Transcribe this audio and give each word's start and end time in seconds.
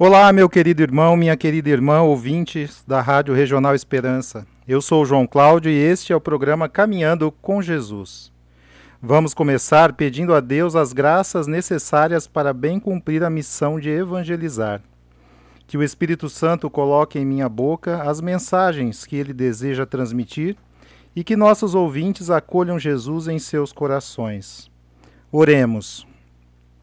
Olá, 0.00 0.32
meu 0.32 0.48
querido 0.48 0.80
irmão, 0.80 1.16
minha 1.16 1.36
querida 1.36 1.70
irmã, 1.70 2.02
ouvintes 2.02 2.84
da 2.86 3.00
Rádio 3.00 3.34
Regional 3.34 3.74
Esperança. 3.74 4.46
Eu 4.64 4.80
sou 4.80 5.04
João 5.04 5.26
Cláudio 5.26 5.72
e 5.72 5.74
este 5.74 6.12
é 6.12 6.16
o 6.16 6.20
programa 6.20 6.68
Caminhando 6.68 7.32
com 7.42 7.60
Jesus. 7.60 8.30
Vamos 9.02 9.34
começar 9.34 9.94
pedindo 9.94 10.36
a 10.36 10.38
Deus 10.38 10.76
as 10.76 10.92
graças 10.92 11.48
necessárias 11.48 12.28
para 12.28 12.52
bem 12.52 12.78
cumprir 12.78 13.24
a 13.24 13.28
missão 13.28 13.80
de 13.80 13.90
evangelizar. 13.90 14.80
Que 15.66 15.76
o 15.76 15.82
Espírito 15.82 16.28
Santo 16.28 16.70
coloque 16.70 17.18
em 17.18 17.26
minha 17.26 17.48
boca 17.48 18.00
as 18.04 18.20
mensagens 18.20 19.04
que 19.04 19.16
ele 19.16 19.32
deseja 19.32 19.84
transmitir 19.84 20.56
e 21.16 21.24
que 21.24 21.34
nossos 21.34 21.74
ouvintes 21.74 22.30
acolham 22.30 22.78
Jesus 22.78 23.26
em 23.26 23.40
seus 23.40 23.72
corações. 23.72 24.70
Oremos. 25.32 26.06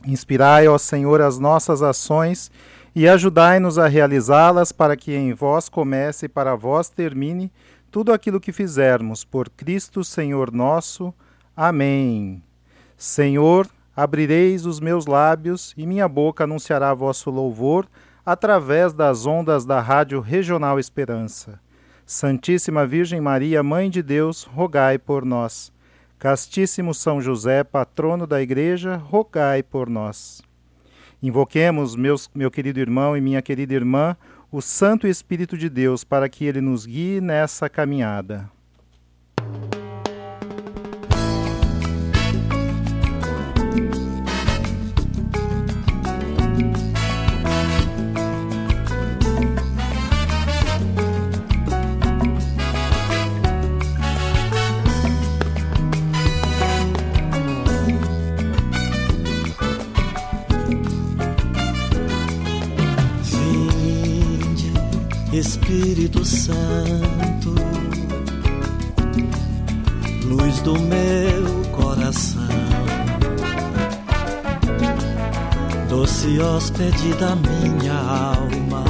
Inspirai, 0.05 0.67
ó 0.67 0.77
Senhor, 0.77 1.21
as 1.21 1.39
nossas 1.39 1.81
ações 1.81 2.51
e 2.95 3.09
ajudai-nos 3.09 3.77
a 3.77 3.87
realizá-las 3.87 4.71
para 4.71 4.95
que 4.95 5.13
em 5.13 5.33
vós 5.33 5.67
comece 5.67 6.27
e 6.27 6.29
para 6.29 6.55
vós 6.55 6.87
termine 6.87 7.51
tudo 7.91 8.13
aquilo 8.13 8.39
que 8.39 8.53
fizermos, 8.53 9.25
por 9.25 9.49
Cristo 9.49 10.01
Senhor 10.01 10.49
nosso. 10.49 11.13
Amém. 11.55 12.41
Senhor, 12.97 13.67
abrireis 13.93 14.65
os 14.65 14.79
meus 14.79 15.05
lábios 15.05 15.73
e 15.75 15.85
minha 15.85 16.07
boca 16.07 16.45
anunciará 16.45 16.93
vosso 16.93 17.29
louvor 17.29 17.85
através 18.25 18.93
das 18.93 19.25
ondas 19.25 19.65
da 19.65 19.81
Rádio 19.81 20.21
Regional 20.21 20.79
Esperança. 20.79 21.59
Santíssima 22.05 22.87
Virgem 22.87 23.19
Maria, 23.19 23.61
Mãe 23.61 23.89
de 23.89 24.01
Deus, 24.01 24.43
rogai 24.43 24.97
por 24.97 25.25
nós. 25.25 25.71
Castíssimo 26.17 26.93
São 26.93 27.19
José, 27.19 27.63
patrono 27.63 28.25
da 28.25 28.41
Igreja, 28.41 28.95
rogai 28.95 29.61
por 29.61 29.89
nós. 29.89 30.41
Invoquemos, 31.25 31.95
meus, 31.95 32.29
meu 32.35 32.51
querido 32.51 32.79
irmão 32.79 33.17
e 33.17 33.19
minha 33.19 33.41
querida 33.41 33.73
irmã, 33.73 34.15
o 34.51 34.61
Santo 34.61 35.07
Espírito 35.07 35.57
de 35.57 35.67
Deus 35.67 36.03
para 36.03 36.29
que 36.29 36.45
ele 36.45 36.61
nos 36.61 36.85
guie 36.85 37.19
nessa 37.19 37.67
caminhada. 37.67 38.47
Espírito 65.37 66.23
Santo, 66.23 67.53
luz 70.23 70.61
do 70.61 70.79
meu 70.79 71.71
coração, 71.73 72.47
doce 75.89 76.39
hóspede 76.39 77.13
da 77.15 77.35
minha 77.35 77.99
alma, 78.37 78.85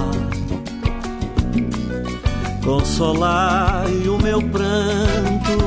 consolai 2.64 4.08
o 4.08 4.22
meu 4.22 4.40
pranto, 4.50 5.58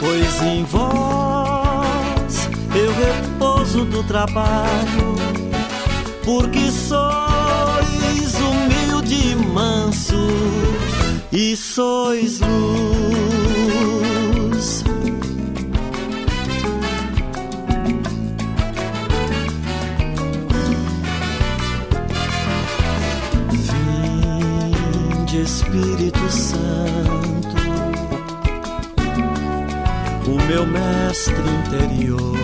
pois 0.00 0.42
em 0.42 0.64
vós 0.64 2.48
eu 2.74 2.92
repouso 2.92 3.84
do 3.84 4.02
trabalho, 4.02 5.14
porque 6.24 6.72
sois 6.72 7.27
e 11.32 11.56
sois 11.56 12.40
luz. 12.40 13.18
Vinde, 25.26 25.42
Espírito 25.42 26.30
Santo, 26.30 27.56
o 30.26 30.46
meu 30.46 30.66
mestre 30.66 31.34
interior. 31.66 32.38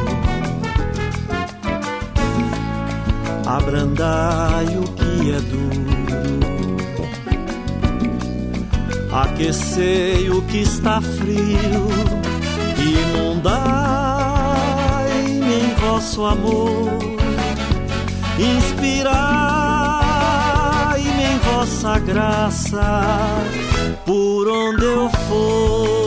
Abrandai 3.47 4.67
o 4.77 4.83
que 4.95 5.33
é 5.33 5.41
duro 5.41 5.94
aquecei 9.15 10.29
o 10.29 10.43
que 10.43 10.59
está 10.63 11.01
frio, 11.01 11.87
inundai-me 12.77 13.95
em 15.55 15.75
vosso 15.75 16.25
amor, 16.25 16.99
inspirai-me 18.37 19.23
em 21.23 21.39
vossa 21.39 22.01
graça, 22.01 23.07
por 24.05 24.49
onde 24.49 24.85
eu 24.85 25.09
for. 25.29 26.04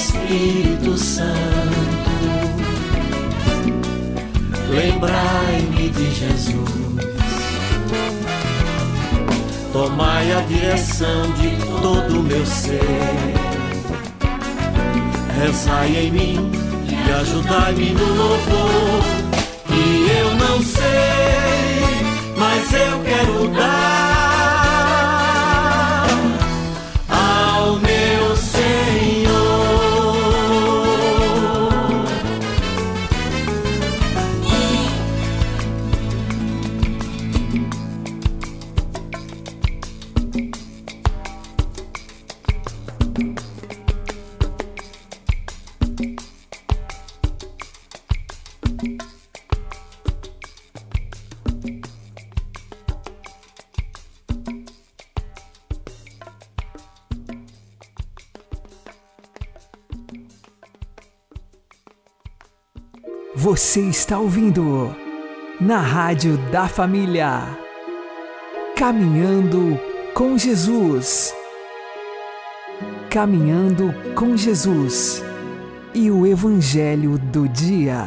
Espírito 0.00 0.96
Santo, 0.96 1.28
lembrai-me 4.70 5.90
de 5.90 6.10
Jesus. 6.14 6.70
Tomai 9.74 10.32
a 10.32 10.40
direção 10.40 11.30
de 11.32 11.50
todo 11.82 12.20
o 12.20 12.22
meu 12.22 12.46
ser. 12.46 12.80
Rezai 15.38 15.94
em 15.94 16.10
mim 16.12 16.50
e 16.88 17.12
ajudai-me 17.12 17.90
no 17.90 18.06
louvor. 18.06 19.02
Que 19.66 20.10
eu 20.18 20.34
não 20.36 20.62
sei, 20.62 22.36
mas 22.38 22.72
eu 22.72 23.04
quero 23.04 23.48
dar 23.48 24.19
Você 63.80 63.88
está 63.88 64.18
ouvindo 64.18 64.94
na 65.58 65.78
Rádio 65.78 66.36
da 66.50 66.68
Família. 66.68 67.40
Caminhando 68.76 69.80
com 70.12 70.36
Jesus. 70.36 71.34
Caminhando 73.08 73.94
com 74.14 74.36
Jesus. 74.36 75.24
e 75.94 76.10
o 76.10 76.26
Evangelho 76.26 77.18
do 77.18 77.48
Dia. 77.48 78.06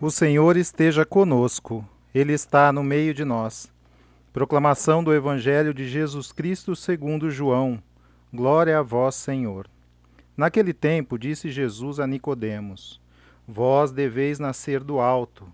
O 0.00 0.08
Senhor 0.08 0.56
esteja 0.56 1.04
conosco, 1.04 1.84
Ele 2.14 2.32
está 2.32 2.72
no 2.72 2.84
meio 2.84 3.12
de 3.12 3.24
nós. 3.24 3.68
Proclamação 4.32 5.02
do 5.02 5.12
Evangelho 5.12 5.74
de 5.74 5.88
Jesus 5.88 6.30
Cristo 6.30 6.76
segundo 6.76 7.32
João. 7.32 7.82
Glória 8.32 8.78
a 8.78 8.82
vós, 8.82 9.16
Senhor. 9.16 9.71
Naquele 10.36 10.72
tempo 10.72 11.18
disse 11.18 11.50
Jesus 11.50 12.00
a 12.00 12.06
Nicodemos: 12.06 13.00
Vós 13.46 13.92
deveis 13.92 14.38
nascer 14.38 14.82
do 14.82 14.98
alto. 14.98 15.46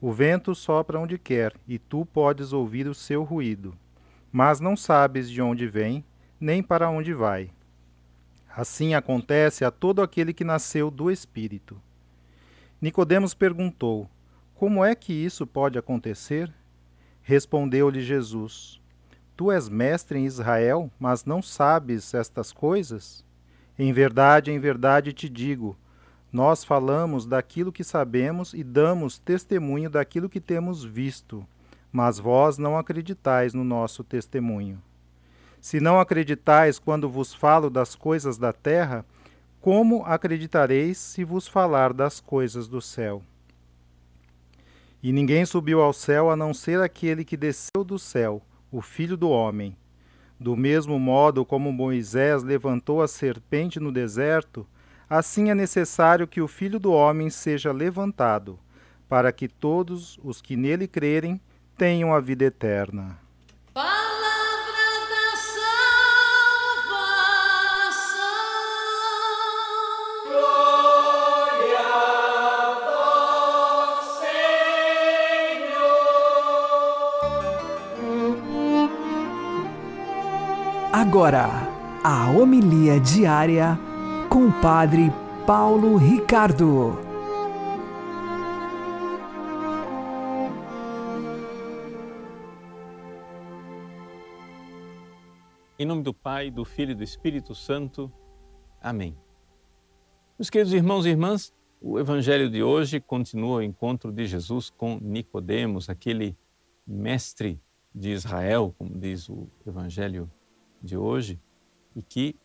O 0.00 0.12
vento 0.12 0.54
sopra 0.54 0.98
onde 0.98 1.18
quer, 1.18 1.54
e 1.66 1.78
tu 1.78 2.06
podes 2.06 2.52
ouvir 2.52 2.86
o 2.86 2.94
seu 2.94 3.24
ruído, 3.24 3.76
mas 4.30 4.60
não 4.60 4.76
sabes 4.76 5.28
de 5.28 5.42
onde 5.42 5.66
vem, 5.66 6.04
nem 6.40 6.62
para 6.62 6.88
onde 6.88 7.12
vai. 7.12 7.50
Assim 8.48 8.94
acontece 8.94 9.64
a 9.64 9.70
todo 9.70 10.02
aquele 10.02 10.32
que 10.32 10.44
nasceu 10.44 10.90
do 10.90 11.10
Espírito. 11.10 11.80
Nicodemos 12.80 13.34
perguntou: 13.34 14.08
Como 14.54 14.84
é 14.84 14.94
que 14.94 15.12
isso 15.12 15.46
pode 15.46 15.78
acontecer? 15.78 16.52
Respondeu-lhe 17.22 18.00
Jesus: 18.00 18.80
Tu 19.36 19.52
és 19.52 19.68
mestre 19.68 20.18
em 20.18 20.26
Israel, 20.26 20.90
mas 20.98 21.24
não 21.24 21.42
sabes 21.42 22.14
estas 22.14 22.52
coisas? 22.52 23.24
Em 23.78 23.92
verdade, 23.92 24.50
em 24.50 24.58
verdade 24.58 25.12
te 25.12 25.28
digo: 25.28 25.76
nós 26.32 26.64
falamos 26.64 27.24
daquilo 27.24 27.72
que 27.72 27.84
sabemos 27.84 28.52
e 28.52 28.64
damos 28.64 29.18
testemunho 29.18 29.88
daquilo 29.88 30.28
que 30.28 30.40
temos 30.40 30.84
visto, 30.84 31.46
mas 31.92 32.18
vós 32.18 32.58
não 32.58 32.76
acreditais 32.76 33.54
no 33.54 33.64
nosso 33.64 34.02
testemunho. 34.02 34.82
Se 35.60 35.80
não 35.80 35.98
acreditais 35.98 36.78
quando 36.78 37.08
vos 37.08 37.32
falo 37.32 37.70
das 37.70 37.94
coisas 37.94 38.36
da 38.36 38.52
terra, 38.52 39.04
como 39.60 40.04
acreditareis 40.04 40.98
se 40.98 41.24
vos 41.24 41.48
falar 41.48 41.92
das 41.92 42.20
coisas 42.20 42.68
do 42.68 42.80
céu? 42.80 43.22
E 45.02 45.12
ninguém 45.12 45.44
subiu 45.46 45.80
ao 45.80 45.92
céu 45.92 46.30
a 46.30 46.36
não 46.36 46.52
ser 46.52 46.80
aquele 46.80 47.24
que 47.24 47.36
desceu 47.36 47.84
do 47.84 47.98
céu, 47.98 48.42
o 48.70 48.80
Filho 48.80 49.16
do 49.16 49.30
Homem. 49.30 49.76
Do 50.40 50.56
mesmo 50.56 50.98
modo 50.98 51.44
como 51.44 51.72
Moisés 51.72 52.42
levantou 52.42 53.02
a 53.02 53.08
serpente 53.08 53.80
no 53.80 53.90
deserto, 53.90 54.66
assim 55.10 55.50
é 55.50 55.54
necessário 55.54 56.28
que 56.28 56.40
o 56.40 56.46
Filho 56.46 56.78
do 56.78 56.92
Homem 56.92 57.28
seja 57.28 57.72
levantado, 57.72 58.58
para 59.08 59.32
que 59.32 59.48
todos 59.48 60.18
os 60.22 60.40
que 60.40 60.56
nele 60.56 60.86
crerem 60.86 61.40
tenham 61.76 62.14
a 62.14 62.20
vida 62.20 62.44
eterna. 62.44 63.18
Agora, 81.00 81.46
a 82.02 82.28
homilia 82.28 82.98
diária 82.98 83.78
com 84.28 84.48
o 84.48 84.60
Padre 84.60 85.12
Paulo 85.46 85.96
Ricardo. 85.96 86.98
Em 95.78 95.86
nome 95.86 96.02
do 96.02 96.12
Pai, 96.12 96.50
do 96.50 96.64
Filho 96.64 96.90
e 96.90 96.94
do 96.96 97.04
Espírito 97.04 97.54
Santo. 97.54 98.12
Amém. 98.80 99.16
Meus 100.36 100.50
queridos 100.50 100.72
irmãos 100.72 101.06
e 101.06 101.10
irmãs, 101.10 101.54
o 101.80 102.00
evangelho 102.00 102.50
de 102.50 102.60
hoje 102.60 102.98
continua 102.98 103.58
o 103.58 103.62
encontro 103.62 104.10
de 104.10 104.26
Jesus 104.26 104.68
com 104.68 104.98
Nicodemos, 105.00 105.88
aquele 105.88 106.36
mestre 106.84 107.62
de 107.94 108.10
Israel, 108.10 108.74
como 108.76 108.98
diz 108.98 109.28
o 109.28 109.48
evangelho 109.64 110.28
de 110.82 110.96
hoje 110.96 111.40
e 111.94 112.02
que 112.02 112.36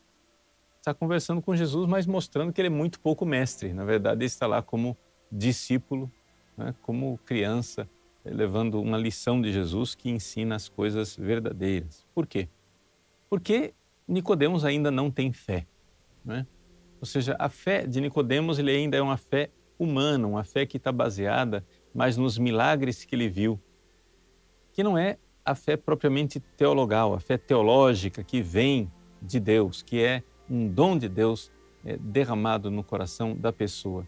está 0.79 0.93
conversando 0.93 1.41
com 1.41 1.55
Jesus, 1.55 1.87
mas 1.87 2.05
mostrando 2.05 2.51
que 2.51 2.59
ele 2.59 2.67
é 2.67 2.71
muito 2.71 2.99
pouco 2.99 3.25
mestre. 3.25 3.73
Na 3.73 3.85
verdade, 3.85 4.19
ele 4.19 4.25
está 4.25 4.45
lá 4.45 4.61
como 4.61 4.97
discípulo, 5.31 6.11
né, 6.57 6.75
como 6.81 7.17
criança, 7.19 7.89
levando 8.25 8.81
uma 8.81 8.97
lição 8.97 9.41
de 9.41 9.51
Jesus 9.51 9.95
que 9.95 10.09
ensina 10.09 10.55
as 10.55 10.67
coisas 10.67 11.15
verdadeiras. 11.15 12.05
Por 12.13 12.27
quê? 12.27 12.49
Porque 13.29 13.73
Nicodemos 14.07 14.65
ainda 14.65 14.91
não 14.91 15.09
tem 15.09 15.31
fé. 15.31 15.65
Né? 16.23 16.45
Ou 16.99 17.05
seja, 17.05 17.35
a 17.39 17.49
fé 17.49 17.85
de 17.85 17.99
Nicodemos 17.99 18.59
ele 18.59 18.71
ainda 18.71 18.97
é 18.97 19.01
uma 19.01 19.17
fé 19.17 19.49
humana, 19.77 20.27
uma 20.27 20.43
fé 20.43 20.65
que 20.65 20.77
está 20.77 20.91
baseada 20.91 21.65
mais 21.93 22.17
nos 22.17 22.37
milagres 22.37 23.03
que 23.03 23.15
ele 23.15 23.27
viu, 23.27 23.59
que 24.71 24.83
não 24.83 24.97
é 24.97 25.17
a 25.45 25.55
fé 25.55 25.75
propriamente 25.75 26.39
teologal, 26.39 27.13
a 27.13 27.19
fé 27.19 27.37
teológica 27.37 28.23
que 28.23 28.41
vem 28.41 28.91
de 29.21 29.39
Deus, 29.39 29.81
que 29.81 30.01
é 30.01 30.23
um 30.49 30.67
dom 30.67 30.97
de 30.97 31.09
Deus 31.09 31.51
é, 31.85 31.97
derramado 31.97 32.71
no 32.71 32.83
coração 32.83 33.35
da 33.35 33.51
pessoa. 33.51 34.07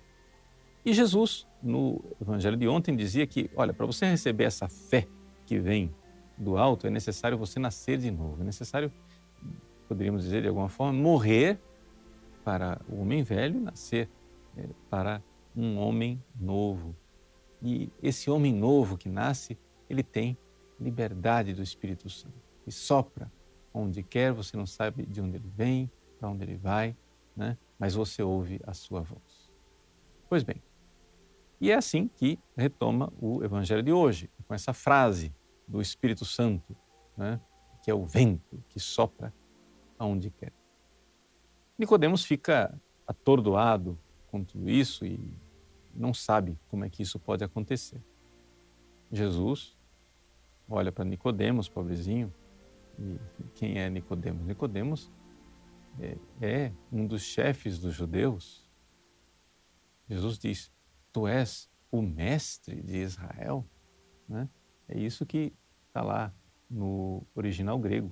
E 0.85 0.93
Jesus, 0.93 1.47
no 1.61 2.01
evangelho 2.21 2.55
de 2.55 2.67
ontem, 2.67 2.95
dizia 2.95 3.25
que, 3.25 3.49
olha, 3.55 3.73
para 3.73 3.85
você 3.85 4.05
receber 4.05 4.45
essa 4.45 4.67
fé 4.67 5.07
que 5.45 5.59
vem 5.59 5.93
do 6.37 6.57
alto, 6.57 6.87
é 6.87 6.89
necessário 6.89 7.37
você 7.37 7.59
nascer 7.59 7.97
de 7.97 8.11
novo, 8.11 8.41
é 8.41 8.45
necessário, 8.45 8.91
poderíamos 9.87 10.23
dizer 10.23 10.41
de 10.41 10.47
alguma 10.47 10.69
forma, 10.69 10.93
morrer 10.93 11.59
para 12.43 12.79
o 12.87 13.01
homem 13.01 13.23
velho, 13.23 13.59
nascer 13.59 14.09
é, 14.55 14.67
para 14.89 15.21
um 15.55 15.77
homem 15.77 16.21
novo. 16.39 16.95
E 17.61 17.89
esse 18.03 18.29
homem 18.29 18.53
novo 18.53 18.97
que 18.97 19.09
nasce, 19.09 19.57
ele 19.89 20.03
tem 20.03 20.37
liberdade 20.79 21.53
do 21.53 21.61
Espírito 21.61 22.09
Santo. 22.09 22.41
E 22.65 22.71
sopra 22.71 23.31
onde 23.73 24.01
quer, 24.03 24.31
você 24.31 24.55
não 24.55 24.65
sabe 24.65 25.05
de 25.05 25.21
onde 25.21 25.37
ele 25.37 25.51
vem, 25.55 25.91
para 26.19 26.29
onde 26.29 26.43
ele 26.43 26.55
vai, 26.55 26.95
né? 27.35 27.57
mas 27.77 27.93
você 27.93 28.23
ouve 28.23 28.59
a 28.65 28.73
sua 28.73 29.01
voz. 29.01 29.51
Pois 30.29 30.43
bem, 30.43 30.61
e 31.59 31.71
é 31.71 31.75
assim 31.75 32.07
que 32.07 32.39
retoma 32.55 33.11
o 33.19 33.43
Evangelho 33.43 33.83
de 33.83 33.91
hoje, 33.91 34.29
com 34.47 34.53
essa 34.53 34.73
frase 34.73 35.33
do 35.67 35.81
Espírito 35.81 36.25
Santo, 36.25 36.75
né? 37.17 37.39
que 37.83 37.91
é 37.91 37.93
o 37.93 38.05
vento 38.05 38.63
que 38.69 38.79
sopra 38.79 39.33
aonde 39.97 40.29
quer. 40.29 40.53
Nicodemos 41.77 42.23
fica 42.23 42.79
atordoado 43.05 43.99
com 44.27 44.43
tudo 44.43 44.69
isso 44.69 45.05
e 45.05 45.33
não 45.93 46.13
sabe 46.13 46.57
como 46.69 46.85
é 46.85 46.89
que 46.89 47.03
isso 47.03 47.19
pode 47.19 47.43
acontecer. 47.43 48.01
Jesus 49.11 49.77
olha 50.69 50.91
para 50.91 51.05
Nicodemos, 51.05 51.67
pobrezinho. 51.69 52.33
E 52.97 53.19
quem 53.53 53.79
é 53.79 53.89
Nicodemos? 53.89 54.45
Nicodemos 54.45 55.11
é, 55.99 56.17
é 56.41 56.71
um 56.91 57.05
dos 57.05 57.21
chefes 57.21 57.79
dos 57.79 57.93
judeus. 57.93 58.69
Jesus 60.07 60.37
diz: 60.37 60.71
Tu 61.11 61.27
és 61.27 61.69
o 61.91 62.01
mestre 62.01 62.81
de 62.81 62.97
Israel. 62.97 63.65
Né? 64.27 64.49
É 64.87 64.97
isso 64.97 65.25
que 65.25 65.53
está 65.87 66.01
lá 66.01 66.33
no 66.69 67.25
original 67.35 67.79
grego. 67.79 68.11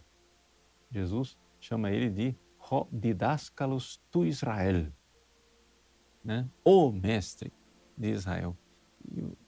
Jesus 0.90 1.38
chama 1.60 1.92
ele 1.92 2.10
de 2.10 2.36
Didáscalos 2.92 4.02
tu 4.10 4.26
Israel, 4.26 4.92
né? 6.24 6.50
o 6.64 6.92
mestre 6.92 7.52
de 7.98 8.10
Israel. 8.10 8.58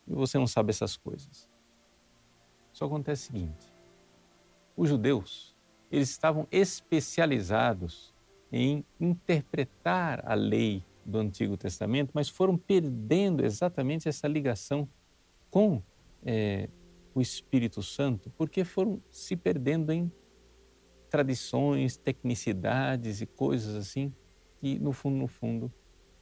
E 0.05 0.13
você 0.13 0.37
não 0.37 0.47
sabe 0.47 0.71
essas 0.71 0.97
coisas. 0.97 1.49
Só 2.75 2.85
acontece 2.85 3.29
o 3.29 3.31
seguinte: 3.31 3.73
os 4.75 4.89
judeus 4.89 5.55
eles 5.89 6.09
estavam 6.09 6.45
especializados 6.51 8.13
em 8.51 8.83
interpretar 8.99 10.21
a 10.29 10.33
lei 10.33 10.83
do 11.05 11.17
Antigo 11.19 11.55
Testamento, 11.55 12.11
mas 12.13 12.27
foram 12.27 12.57
perdendo 12.57 13.45
exatamente 13.45 14.09
essa 14.09 14.27
ligação 14.27 14.89
com 15.49 15.81
é, 16.25 16.67
o 17.13 17.21
Espírito 17.21 17.81
Santo, 17.81 18.29
porque 18.31 18.65
foram 18.65 19.01
se 19.09 19.37
perdendo 19.37 19.93
em 19.93 20.11
tradições, 21.09 21.95
tecnicidades 21.95 23.21
e 23.21 23.25
coisas 23.25 23.73
assim 23.75 24.13
que, 24.59 24.77
no 24.79 24.91
fundo, 24.91 25.15
no 25.15 25.27
fundo, 25.27 25.71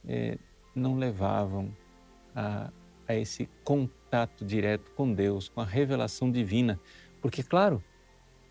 é, 0.06 0.38
não 0.72 0.96
levavam 0.96 1.74
a, 2.32 2.70
a 3.08 3.14
esse 3.16 3.48
contato 3.64 4.03
contato 4.14 4.44
direto 4.44 4.92
com 4.92 5.12
Deus, 5.12 5.48
com 5.48 5.60
a 5.60 5.64
revelação 5.64 6.30
divina. 6.30 6.78
Porque, 7.20 7.42
claro, 7.42 7.82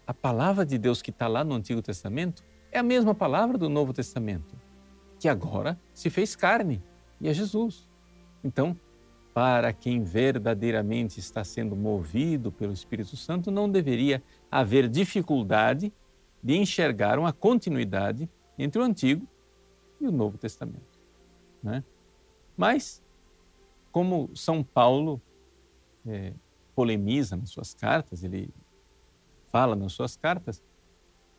a 0.06 0.14
palavra 0.14 0.66
de 0.66 0.78
Deus 0.78 1.02
que 1.02 1.10
está 1.10 1.26
lá 1.26 1.42
no 1.42 1.56
Antigo 1.56 1.82
Testamento 1.82 2.44
é 2.70 2.80
a 2.80 2.84
mesma 2.84 3.16
palavra 3.16 3.58
do 3.58 3.70
Novo 3.70 3.94
Testamento, 3.94 4.60
que 5.18 5.30
agora 5.30 5.80
se 5.94 6.10
fez 6.10 6.36
carne 6.36 6.84
e 7.22 7.30
é 7.30 7.34
Jesus. 7.34 7.88
Então, 8.44 8.78
para 9.34 9.72
quem 9.72 10.04
verdadeiramente 10.04 11.22
está 11.22 11.46
sendo 11.46 11.78
movido 11.78 12.52
pelo 12.52 12.74
Espírito 12.74 13.16
Santo, 13.16 13.50
não 13.50 13.70
deveria 13.70 14.22
haver 14.52 14.90
dificuldade 14.90 15.94
de 16.44 16.58
enxergar 16.58 17.18
uma 17.18 17.32
continuidade 17.32 18.30
entre 18.60 18.82
o 18.82 18.84
Antigo 18.84 19.26
e 20.02 20.08
o 20.08 20.12
Novo 20.12 20.38
Testamento. 20.38 21.00
Né? 21.64 21.82
Mas, 22.58 23.02
como 23.94 24.30
São 24.36 24.62
Paulo 24.62 25.22
é, 26.06 26.34
polemiza 26.76 27.36
nas 27.36 27.50
suas 27.50 27.74
cartas, 27.74 28.24
ele 28.24 28.50
fala 29.52 29.76
nas 29.76 29.94
suas 29.94 30.16
cartas, 30.16 30.64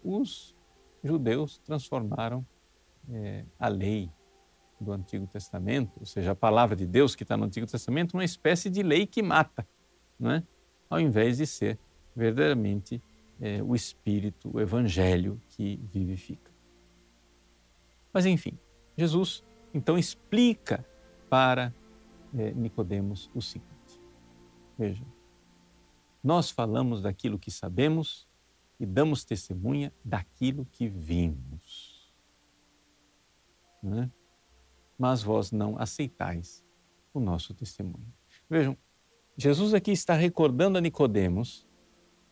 os 0.03 0.55
judeus 1.03 1.59
transformaram 1.59 2.47
é, 3.11 3.45
a 3.59 3.69
lei 3.69 4.11
do 4.81 4.93
Antigo 4.93 5.27
Testamento, 5.27 5.93
ou 5.99 6.07
seja, 6.07 6.33
a 6.33 6.35
palavra 6.35 6.77
de 6.77 6.87
Deus 6.87 7.15
que 7.15 7.23
está 7.23 7.37
no 7.37 7.45
Antigo 7.45 7.67
Testamento, 7.67 8.15
uma 8.15 8.25
espécie 8.25 8.69
de 8.71 8.83
lei 8.83 9.07
que 9.07 9.23
mata, 9.23 9.67
não 10.19 10.31
é? 10.31 10.43
ao 10.89 11.01
invés 11.01 11.39
de 11.39 11.47
ser 11.47 11.79
verdadeiramente 12.15 13.03
é, 13.41 13.63
o 13.63 13.75
Espírito, 13.75 14.51
o 14.55 14.61
Evangelho 14.61 15.41
que 15.49 15.81
vivifica. 15.83 16.53
Mas 18.13 18.27
enfim, 18.27 18.57
Jesus 18.97 19.43
então 19.73 19.99
explica 19.99 20.87
para 21.29 21.75
é, 22.37 22.53
Nicodemos 22.53 23.29
o 23.35 23.43
seguinte: 23.43 23.74
veja, 24.79 25.05
nós 26.23 26.51
falamos 26.51 27.03
daquilo 27.03 27.39
que 27.39 27.51
sabemos 27.51 28.27
e 28.79 28.87
damos 28.87 29.25
testemunha 29.25 29.93
daquilo 30.05 30.67
que 30.73 30.89
vimos. 30.89 32.13
Né? 33.83 34.11
Mas 34.99 35.23
vós 35.23 35.53
não 35.53 35.79
aceitais 35.79 36.65
o 37.13 37.21
nosso 37.21 37.55
testemunho. 37.55 38.13
Vejam, 38.49 38.77
Jesus 39.37 39.75
aqui 39.75 39.93
está 39.93 40.15
recordando 40.15 40.79
a 40.79 40.81
Nicodemos 40.81 41.67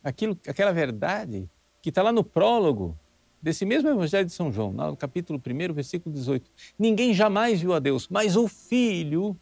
aquilo, 0.03 0.37
aquela 0.47 0.71
verdade 0.71 1.49
que 1.81 1.89
está 1.89 2.01
lá 2.01 2.11
no 2.11 2.23
prólogo 2.23 2.97
desse 3.41 3.65
mesmo 3.65 3.89
Evangelho 3.89 4.25
de 4.25 4.31
São 4.31 4.51
João, 4.51 4.71
no 4.71 4.95
capítulo 4.95 5.39
1, 5.39 5.73
versículo 5.73 6.13
18. 6.15 6.49
Ninguém 6.79 7.13
jamais 7.13 7.59
viu 7.61 7.73
a 7.73 7.79
Deus, 7.79 8.07
mas 8.07 8.35
o 8.35 8.47
Filho 8.47 9.37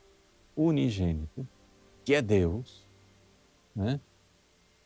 unigênito, 0.55 1.47
que 2.03 2.15
é 2.15 2.21
Deus, 2.21 2.89
né? 3.75 3.99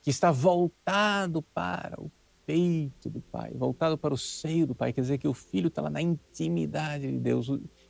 que 0.01 0.09
está 0.09 0.31
voltado 0.31 1.41
para 1.41 1.99
o 1.99 2.11
peito 2.45 3.09
do 3.09 3.19
Pai, 3.19 3.51
voltado 3.55 3.97
para 3.97 4.13
o 4.13 4.17
seio 4.17 4.67
do 4.67 4.75
Pai, 4.75 4.93
quer 4.93 5.01
dizer 5.01 5.17
que 5.17 5.27
o 5.27 5.33
Filho 5.33 5.67
está 5.67 5.81
lá 5.81 5.89
na 5.89 6.01
intimidade 6.01 7.11
de 7.11 7.17
Deus. 7.17 7.49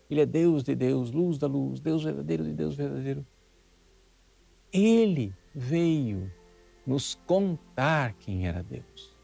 Ele 0.10 0.22
é 0.22 0.26
Deus 0.26 0.64
de 0.64 0.76
Deus, 0.76 1.12
luz 1.12 1.38
da 1.38 1.48
luz, 1.48 1.80
Deus 1.82 2.04
verdadeiro 2.04 2.44
de 2.44 2.54
Deus 2.54 2.76
verdadeiro. 2.76 3.26
Ele 4.72 5.34
veio 5.54 6.32
nos 6.86 7.16
contar 7.26 8.14
quem 8.14 8.48
era 8.48 8.64
Deus. 8.64 9.16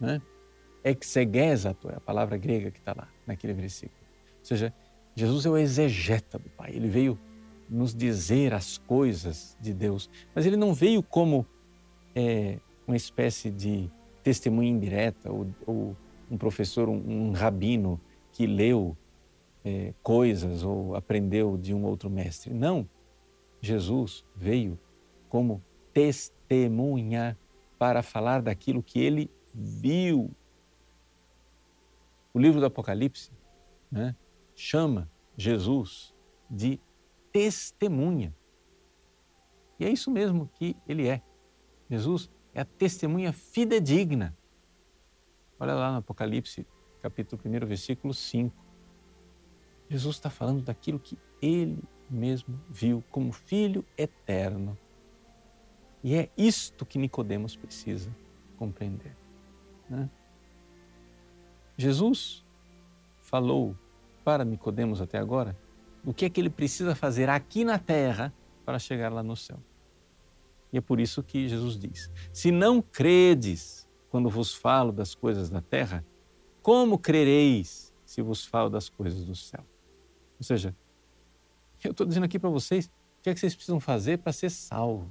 Né? 0.00 0.20
É 0.82 0.96
a 1.94 2.00
palavra 2.00 2.36
grega 2.36 2.70
que 2.70 2.78
está 2.80 2.92
lá 2.96 3.08
naquele 3.24 3.52
versículo. 3.52 4.00
Ou 4.40 4.44
seja, 4.44 4.74
Jesus 5.14 5.46
é 5.46 5.50
o 5.50 5.56
exegeta 5.56 6.38
do 6.38 6.50
Pai. 6.50 6.72
Ele 6.74 6.88
veio 6.88 7.18
nos 7.72 7.94
dizer 7.94 8.52
as 8.52 8.76
coisas 8.76 9.56
de 9.60 9.72
Deus, 9.72 10.10
mas 10.34 10.44
ele 10.44 10.56
não 10.56 10.74
veio 10.74 11.02
como 11.02 11.46
é, 12.14 12.58
uma 12.86 12.96
espécie 12.96 13.50
de 13.50 13.90
testemunha 14.22 14.70
indireta 14.70 15.32
ou, 15.32 15.46
ou 15.66 15.96
um 16.30 16.36
professor, 16.36 16.88
um, 16.88 17.28
um, 17.28 17.32
rabino 17.32 18.00
que 18.30 18.46
leu 18.46 18.96
é, 19.64 19.94
coisas 20.02 20.62
ou 20.62 20.94
aprendeu 20.94 21.56
de 21.56 21.72
um 21.72 21.84
outro 21.84 22.10
mestre. 22.10 22.52
Não. 22.52 22.88
Jesus 23.60 24.24
veio 24.36 24.78
como 25.28 25.62
testemunha 25.92 27.38
para 27.78 28.02
falar 28.02 28.42
daquilo 28.42 28.82
que 28.82 29.00
ele 29.00 29.30
viu. 29.54 30.30
O 32.34 32.38
livro 32.38 32.60
do 32.60 32.66
Apocalipse 32.66 33.30
né, 33.90 34.14
chama 34.54 35.10
Jesus 35.36 36.14
de 36.50 36.80
testemunha. 37.32 38.34
E 39.78 39.84
é 39.84 39.90
isso 39.90 40.10
mesmo 40.10 40.48
que 40.54 40.76
ele 40.86 41.08
é. 41.08 41.22
Jesus 41.90 42.30
é 42.54 42.60
a 42.60 42.64
testemunha 42.64 43.32
fidedigna. 43.32 44.36
Olha 45.58 45.74
lá 45.74 45.92
no 45.92 45.98
Apocalipse, 45.98 46.66
capítulo 47.00 47.40
1, 47.44 47.66
versículo 47.66 48.12
5. 48.12 48.54
Jesus 49.88 50.16
está 50.16 50.30
falando 50.30 50.62
daquilo 50.62 50.98
que 50.98 51.18
ele 51.40 51.82
mesmo 52.08 52.60
viu 52.68 53.02
como 53.10 53.32
Filho 53.32 53.84
eterno 53.96 54.76
e 56.02 56.16
é 56.16 56.28
isto 56.36 56.84
que 56.84 56.98
Nicodemos 56.98 57.54
precisa 57.54 58.14
compreender. 58.56 59.16
Né? 59.88 60.10
Jesus 61.76 62.44
falou 63.20 63.76
para 64.24 64.44
Nicodemos 64.44 65.00
até 65.00 65.18
agora 65.18 65.56
o 66.04 66.12
que 66.12 66.24
é 66.24 66.30
que 66.30 66.40
ele 66.40 66.50
precisa 66.50 66.94
fazer 66.94 67.28
aqui 67.28 67.64
na 67.64 67.78
terra 67.78 68.32
para 68.64 68.78
chegar 68.78 69.12
lá 69.12 69.22
no 69.22 69.36
céu. 69.36 69.58
E 70.72 70.78
é 70.78 70.80
por 70.80 71.00
isso 71.00 71.22
que 71.22 71.48
Jesus 71.48 71.78
diz: 71.78 72.10
Se 72.32 72.50
não 72.50 72.80
credes 72.80 73.88
quando 74.10 74.28
vos 74.28 74.54
falo 74.54 74.92
das 74.92 75.14
coisas 75.14 75.50
da 75.50 75.60
terra, 75.60 76.04
como 76.62 76.98
crereis 76.98 77.92
se 78.04 78.22
vos 78.22 78.44
falo 78.44 78.70
das 78.70 78.88
coisas 78.88 79.24
do 79.24 79.34
céu? 79.34 79.64
Ou 80.38 80.44
seja, 80.44 80.74
eu 81.84 81.90
estou 81.90 82.06
dizendo 82.06 82.24
aqui 82.24 82.38
para 82.38 82.50
vocês 82.50 82.86
o 82.86 83.22
que 83.22 83.30
é 83.30 83.34
que 83.34 83.40
vocês 83.40 83.54
precisam 83.54 83.80
fazer 83.80 84.18
para 84.18 84.32
ser 84.32 84.50
salvo 84.50 85.10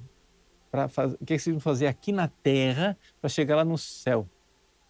para 0.72 0.88
fazer, 0.88 1.18
o 1.20 1.26
que 1.26 1.38
vocês 1.38 1.54
vão 1.54 1.60
fazer 1.60 1.88
aqui 1.88 2.12
na 2.14 2.30
terra 2.30 2.98
para 3.20 3.30
chegar 3.30 3.58
lá 3.58 3.66
no 3.66 3.78
céu. 3.78 4.28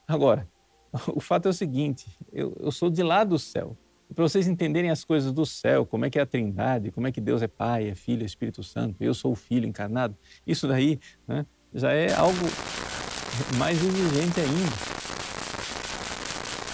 Agora, 0.07 0.47
o 1.13 1.19
fato 1.19 1.47
é 1.47 1.49
o 1.49 1.53
seguinte: 1.53 2.15
eu, 2.31 2.55
eu 2.59 2.71
sou 2.71 2.89
de 2.89 3.01
lá 3.01 3.23
do 3.23 3.39
céu. 3.39 3.75
Para 4.13 4.23
vocês 4.23 4.47
entenderem 4.47 4.89
as 4.89 5.03
coisas 5.03 5.31
do 5.31 5.45
céu, 5.45 5.85
como 5.85 6.05
é 6.05 6.09
que 6.09 6.19
é 6.19 6.21
a 6.21 6.25
Trindade, 6.25 6.91
como 6.91 7.07
é 7.07 7.11
que 7.11 7.21
Deus 7.21 7.41
é 7.41 7.47
Pai, 7.47 7.89
é 7.89 7.95
Filho, 7.95 8.23
é 8.23 8.25
Espírito 8.25 8.63
Santo, 8.63 9.01
eu 9.01 9.13
sou 9.13 9.31
o 9.31 9.35
Filho 9.35 9.65
encarnado, 9.65 10.17
isso 10.45 10.67
daí 10.67 10.99
né, 11.27 11.45
já 11.73 11.91
é 11.93 12.13
algo 12.13 12.45
mais 13.57 13.77
exigente 13.81 14.39
ainda. 14.39 14.91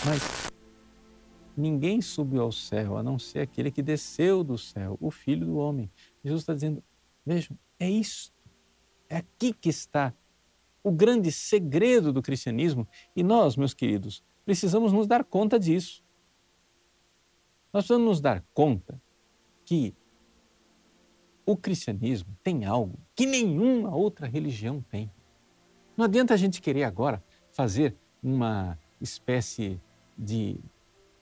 Mas 0.05 0.51
ninguém 1.55 2.01
subiu 2.01 2.41
ao 2.41 2.51
céu 2.51 2.97
a 2.97 3.03
não 3.03 3.19
ser 3.19 3.39
aquele 3.39 3.71
que 3.71 3.81
desceu 3.81 4.43
do 4.43 4.57
céu, 4.57 4.97
o 4.99 5.11
Filho 5.11 5.45
do 5.45 5.57
Homem. 5.57 5.91
Jesus 6.23 6.41
está 6.41 6.53
dizendo: 6.53 6.83
vejam, 7.25 7.57
é 7.79 7.89
isto 7.89 8.37
é 9.09 9.17
aqui 9.17 9.53
que 9.53 9.69
está 9.69 10.13
o 10.83 10.91
grande 10.91 11.31
segredo 11.31 12.13
do 12.13 12.21
cristianismo 12.21 12.87
e 13.15 13.23
nós, 13.23 13.55
meus 13.55 13.73
queridos, 13.73 14.23
precisamos 14.45 14.93
nos 14.93 15.07
dar 15.07 15.23
conta 15.23 15.59
disso. 15.59 16.03
Nós 17.77 17.85
precisamos 17.85 18.07
nos 18.07 18.19
dar 18.19 18.43
conta 18.55 18.99
que 19.63 19.93
o 21.45 21.55
cristianismo 21.55 22.35
tem 22.41 22.65
algo 22.65 22.97
que 23.15 23.27
nenhuma 23.27 23.95
outra 23.95 24.25
religião 24.25 24.83
tem. 24.89 25.11
Não 25.95 26.05
adianta 26.05 26.33
a 26.33 26.37
gente 26.37 26.59
querer 26.59 26.85
agora 26.85 27.23
fazer 27.51 27.95
uma 28.23 28.79
espécie 28.99 29.79
de 30.17 30.59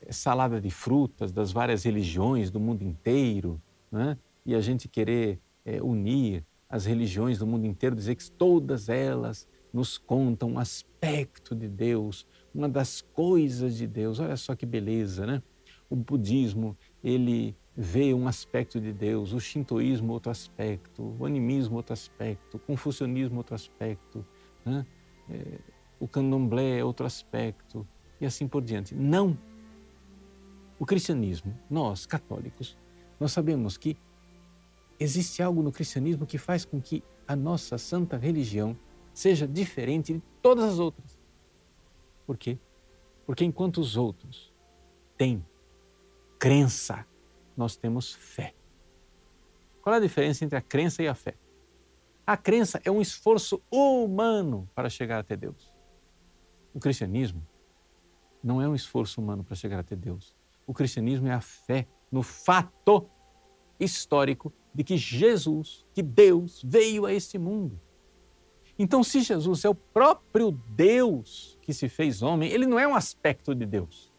salada 0.10 0.62
de 0.62 0.72
frutas 0.72 1.34
das 1.34 1.52
várias 1.52 1.84
religiões 1.84 2.50
do 2.50 2.58
mundo 2.58 2.84
inteiro 2.84 3.62
né? 3.92 4.18
e 4.46 4.56
a 4.56 4.62
gente 4.62 4.88
querer 4.88 5.42
é, 5.66 5.84
unir 5.84 6.42
as 6.70 6.86
religiões 6.86 7.38
do 7.38 7.46
mundo 7.46 7.66
inteiro, 7.66 7.98
dizer 7.98 8.16
que 8.16 8.32
todas 8.32 8.88
elas 8.88 9.46
nos 9.74 9.98
contam 9.98 10.52
um 10.52 10.60
aspecto 10.60 11.54
de 11.54 11.68
Deus, 11.68 12.26
uma 12.54 12.70
das 12.70 13.02
coisas 13.02 13.76
de 13.76 13.86
Deus. 13.86 14.22
Olha 14.22 14.38
só 14.38 14.56
que 14.56 14.66
beleza, 14.66 15.26
né? 15.26 15.44
O 15.90 15.96
budismo, 15.96 16.78
ele 17.04 17.56
vê 17.76 18.14
um 18.14 18.28
aspecto 18.28 18.80
de 18.80 18.94
Deus, 18.94 19.34
o 19.34 19.40
shintoísmo 19.40 20.14
outro 20.14 20.32
aspecto, 20.32 21.16
o 21.20 21.26
animismo 21.26 21.76
outro 21.76 21.94
aspecto, 21.94 22.58
o 22.58 22.60
confucionismo 22.60 23.38
outro 23.38 23.54
aspecto, 23.54 24.26
né? 24.66 24.86
é, 25.30 25.60
o 26.00 26.08
candomblé 26.08 26.84
outro 26.84 27.06
aspecto 27.06 27.86
e 28.20 28.26
assim 28.26 28.48
por 28.48 28.62
diante. 28.62 28.96
Não! 28.96 29.38
O 30.80 30.86
cristianismo, 30.86 31.58
nós 31.70 32.06
católicos, 32.06 32.78
nós 33.20 33.32
sabemos 33.32 33.78
que 33.78 33.98
existe 35.00 35.42
algo 35.42 35.62
no 35.62 35.72
cristianismo 35.72 36.26
que 36.26 36.38
faz 36.38 36.66
com 36.66 36.82
que 36.82 37.04
a 37.28 37.36
nossa 37.36 37.78
santa 37.78 38.18
religião 38.18 38.78
seja 39.14 39.48
diferente 39.48 40.14
de 40.14 40.22
todas 40.42 40.66
as 40.66 40.80
outras. 40.80 41.18
Por 42.26 42.38
quê? 42.38 42.58
Porque 43.26 43.44
enquanto 43.44 43.80
os 43.80 43.96
outros 43.98 44.54
têm 45.18 45.44
crença, 46.40 47.06
nós 47.56 47.76
temos 47.76 48.14
fé. 48.14 48.54
Qual 49.82 49.94
é 49.94 49.98
a 49.98 50.02
diferença 50.02 50.44
entre 50.44 50.58
a 50.58 50.62
crença 50.62 51.04
e 51.04 51.08
a 51.08 51.16
fé? 51.16 51.36
A 52.26 52.36
crença 52.36 52.82
é 52.84 52.90
um 52.90 53.02
esforço 53.02 53.62
humano 53.70 54.68
para 54.74 54.90
chegar 54.90 55.20
até 55.20 55.36
Deus. 55.36 55.72
O 56.74 56.80
cristianismo 56.80 57.46
não 58.44 58.62
é 58.62 58.68
um 58.68 58.76
esforço 58.76 59.22
humano 59.22 59.44
para 59.44 59.56
chegar 59.56 59.80
até 59.80 59.96
Deus. 59.96 60.36
O 60.66 60.74
cristianismo 60.74 61.28
é 61.28 61.34
a 61.34 61.42
fé 61.42 61.88
no 62.12 62.24
fato 62.24 63.08
histórico 63.80 64.52
de 64.74 64.84
que 64.84 64.98
Jesus, 64.98 65.86
que 65.94 66.02
Deus, 66.02 66.62
veio 66.66 67.06
a 67.06 67.14
este 67.14 67.38
mundo. 67.38 67.80
Então, 68.78 69.04
se 69.04 69.22
Jesus 69.22 69.64
é 69.64 69.70
o 69.70 69.76
próprio 69.76 70.52
Deus 70.52 71.58
que 71.62 71.74
se 71.74 71.88
fez 71.88 72.22
homem, 72.22 72.52
ele 72.52 72.66
não 72.66 72.78
é 72.78 72.88
um 72.88 72.96
aspecto 72.96 73.56
de 73.56 73.66
Deus. 73.66 74.12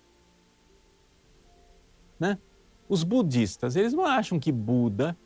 Né? 2.19 2.39
Os 2.89 3.03
budistas, 3.03 3.77
eles 3.77 3.93
não 3.93 4.05
acham 4.05 4.39
que 4.39 4.53
Buda 4.53 5.17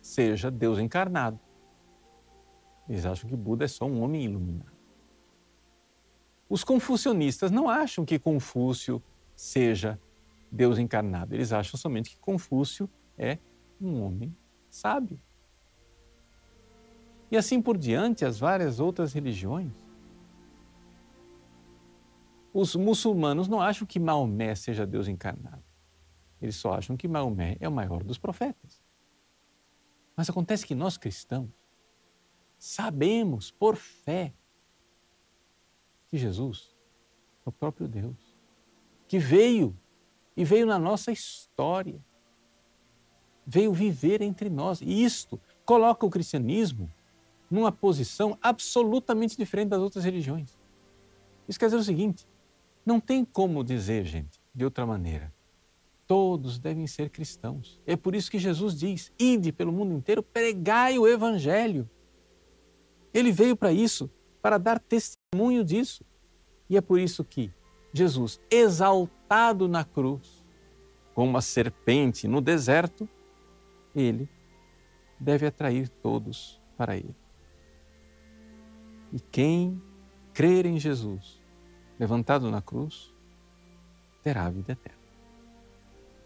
seja 0.00 0.50
Deus 0.50 0.78
encarnado. 0.78 1.38
Eles 2.88 3.04
acham 3.04 3.28
que 3.28 3.36
Buda 3.36 3.64
é 3.64 3.68
só 3.68 3.84
um 3.84 4.02
homem 4.02 4.24
iluminado. 4.24 4.78
Os 6.48 6.64
confucionistas 6.64 7.50
não 7.50 7.68
acham 7.68 8.04
que 8.04 8.18
Confúcio 8.18 9.02
seja 9.36 10.00
Deus 10.50 10.78
encarnado. 10.78 11.34
Eles 11.34 11.52
acham 11.52 11.78
somente 11.78 12.10
que 12.10 12.18
Confúcio 12.18 12.88
é 13.18 13.38
um 13.80 14.00
homem 14.02 14.34
sábio. 14.70 15.20
E 17.30 17.36
assim 17.36 17.60
por 17.60 17.76
diante, 17.76 18.24
as 18.24 18.38
várias 18.38 18.80
outras 18.80 19.12
religiões. 19.12 19.72
Os 22.54 22.74
muçulmanos 22.74 23.46
não 23.46 23.60
acham 23.60 23.86
que 23.86 24.00
Maomé 24.00 24.54
seja 24.54 24.86
Deus 24.86 25.06
encarnado. 25.06 25.67
Eles 26.40 26.56
só 26.56 26.74
acham 26.74 26.96
que 26.96 27.08
Maomé 27.08 27.56
é 27.60 27.68
o 27.68 27.72
maior 27.72 28.02
dos 28.04 28.18
profetas. 28.18 28.80
Mas 30.16 30.28
acontece 30.28 30.66
que 30.66 30.74
nós 30.74 30.96
cristãos 30.96 31.50
sabemos 32.58 33.50
por 33.50 33.76
fé 33.76 34.34
que 36.08 36.18
Jesus 36.18 36.74
é 37.46 37.48
o 37.48 37.52
próprio 37.52 37.86
Deus, 37.86 38.36
que 39.06 39.18
veio 39.18 39.78
e 40.36 40.44
veio 40.44 40.66
na 40.66 40.78
nossa 40.78 41.12
história, 41.12 42.04
veio 43.46 43.72
viver 43.72 44.22
entre 44.22 44.48
nós. 44.48 44.80
E 44.80 45.04
isto 45.04 45.40
coloca 45.64 46.04
o 46.04 46.10
cristianismo 46.10 46.90
numa 47.50 47.72
posição 47.72 48.38
absolutamente 48.42 49.36
diferente 49.36 49.68
das 49.68 49.80
outras 49.80 50.04
religiões. 50.04 50.58
Isso 51.48 51.58
quer 51.58 51.66
dizer 51.66 51.78
o 51.78 51.84
seguinte: 51.84 52.26
não 52.84 53.00
tem 53.00 53.24
como 53.24 53.64
dizer, 53.64 54.04
gente, 54.04 54.40
de 54.54 54.64
outra 54.64 54.84
maneira. 54.86 55.32
Todos 56.08 56.58
devem 56.58 56.86
ser 56.86 57.10
cristãos. 57.10 57.78
É 57.86 57.94
por 57.94 58.14
isso 58.14 58.30
que 58.30 58.38
Jesus 58.38 58.76
diz: 58.76 59.12
ide 59.18 59.52
pelo 59.52 59.70
mundo 59.70 59.92
inteiro, 59.92 60.22
pregai 60.22 60.98
o 60.98 61.06
evangelho. 61.06 61.88
Ele 63.12 63.30
veio 63.30 63.54
para 63.54 63.70
isso, 63.70 64.10
para 64.40 64.58
dar 64.58 64.80
testemunho 64.80 65.62
disso. 65.62 66.02
E 66.68 66.76
é 66.76 66.80
por 66.80 66.98
isso 66.98 67.22
que 67.22 67.52
Jesus, 67.92 68.40
exaltado 68.50 69.68
na 69.68 69.84
cruz, 69.84 70.44
como 71.14 71.28
uma 71.28 71.42
serpente 71.42 72.26
no 72.26 72.40
deserto, 72.40 73.08
ele 73.94 74.28
deve 75.20 75.46
atrair 75.46 75.88
todos 75.88 76.60
para 76.76 76.96
ele. 76.96 77.14
E 79.12 79.20
quem 79.20 79.82
crer 80.32 80.64
em 80.64 80.78
Jesus, 80.78 81.42
levantado 81.98 82.50
na 82.50 82.62
cruz, 82.62 83.12
terá 84.22 84.46
a 84.46 84.50
vida 84.50 84.72
eterna. 84.72 84.97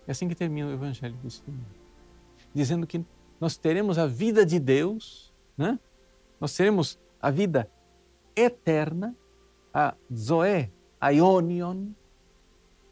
É 0.06 0.12
assim 0.12 0.28
que 0.28 0.34
termina 0.34 0.68
o 0.68 0.72
Evangelho 0.72 1.16
do 1.16 1.30
Senhor, 1.30 1.60
dizendo 2.52 2.86
que 2.86 3.04
nós 3.40 3.56
teremos 3.56 3.98
a 3.98 4.06
vida 4.06 4.44
de 4.44 4.58
Deus, 4.58 5.32
né? 5.56 5.78
nós 6.40 6.56
teremos 6.56 6.98
a 7.20 7.30
vida 7.30 7.70
eterna, 8.34 9.16
a 9.72 9.94
Zoe 10.12 10.70
Aionion, 11.00 11.92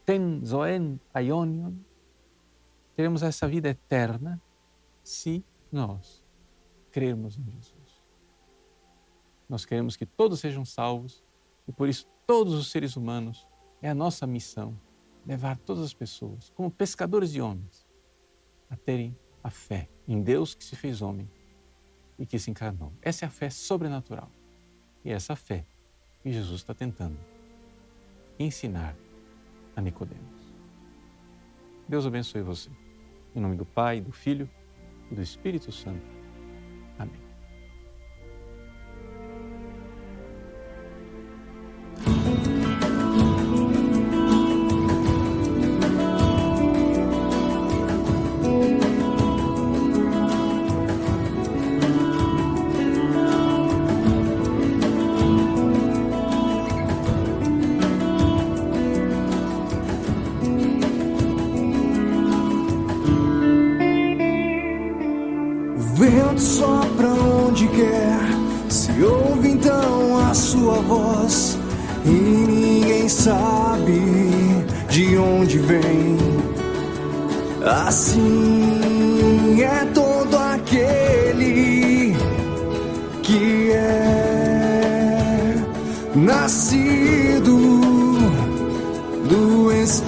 Ten 0.04 0.44
Zoen 0.44 1.00
Aionion, 1.14 1.74
teremos 2.96 3.22
essa 3.22 3.46
vida 3.46 3.68
eterna 3.68 4.40
se 5.02 5.44
nós 5.70 6.22
crermos 6.90 7.38
em 7.38 7.44
Jesus. 7.44 8.02
Nós 9.48 9.64
queremos 9.64 9.96
que 9.96 10.06
todos 10.06 10.40
sejam 10.40 10.64
salvos 10.64 11.22
e 11.66 11.72
por 11.72 11.88
isso 11.88 12.08
todos 12.26 12.54
os 12.54 12.70
seres 12.70 12.96
humanos. 12.96 13.46
É 13.82 13.88
a 13.88 13.94
nossa 13.94 14.26
missão 14.26 14.78
levar 15.30 15.56
todas 15.58 15.84
as 15.84 15.94
pessoas, 15.94 16.50
como 16.56 16.68
pescadores 16.68 17.30
de 17.30 17.40
homens, 17.40 17.86
a 18.68 18.74
terem 18.74 19.16
a 19.44 19.48
fé 19.48 19.88
em 20.08 20.20
Deus 20.20 20.56
que 20.56 20.64
se 20.64 20.74
fez 20.74 21.00
homem 21.00 21.30
e 22.18 22.26
que 22.26 22.36
se 22.36 22.50
encarnou. 22.50 22.92
Essa 23.00 23.26
é 23.26 23.28
a 23.28 23.30
fé 23.30 23.48
sobrenatural. 23.48 24.28
E 25.04 25.10
é 25.10 25.12
essa 25.12 25.36
fé 25.36 25.64
que 26.20 26.32
Jesus 26.32 26.62
está 26.62 26.74
tentando 26.74 27.16
ensinar 28.40 28.96
a 29.76 29.80
Nicodemos. 29.80 30.52
Deus 31.88 32.04
abençoe 32.04 32.42
você. 32.42 32.68
Em 33.32 33.38
nome 33.38 33.54
do 33.54 33.64
Pai, 33.64 34.00
do 34.00 34.10
Filho 34.10 34.50
e 35.12 35.14
do 35.14 35.22
Espírito 35.22 35.70
Santo. 35.70 36.19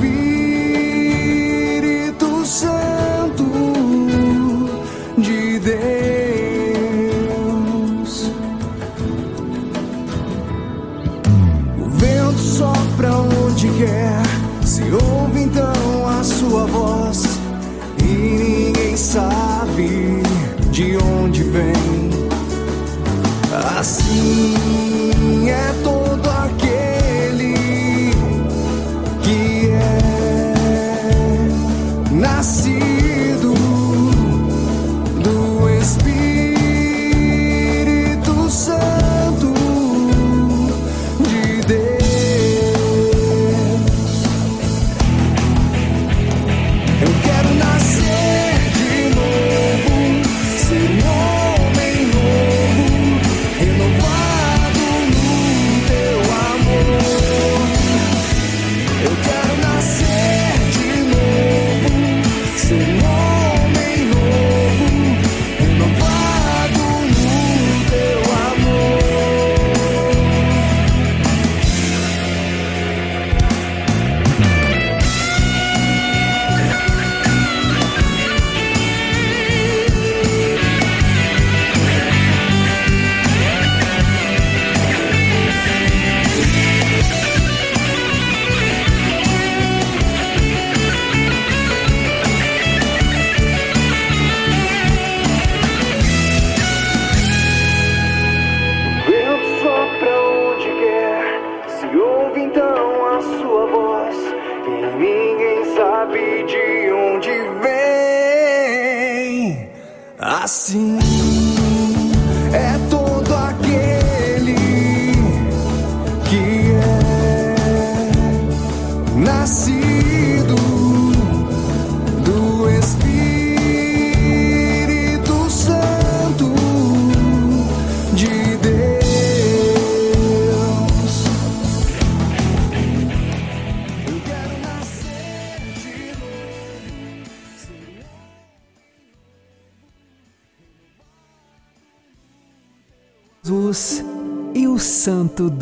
Do 0.02 0.31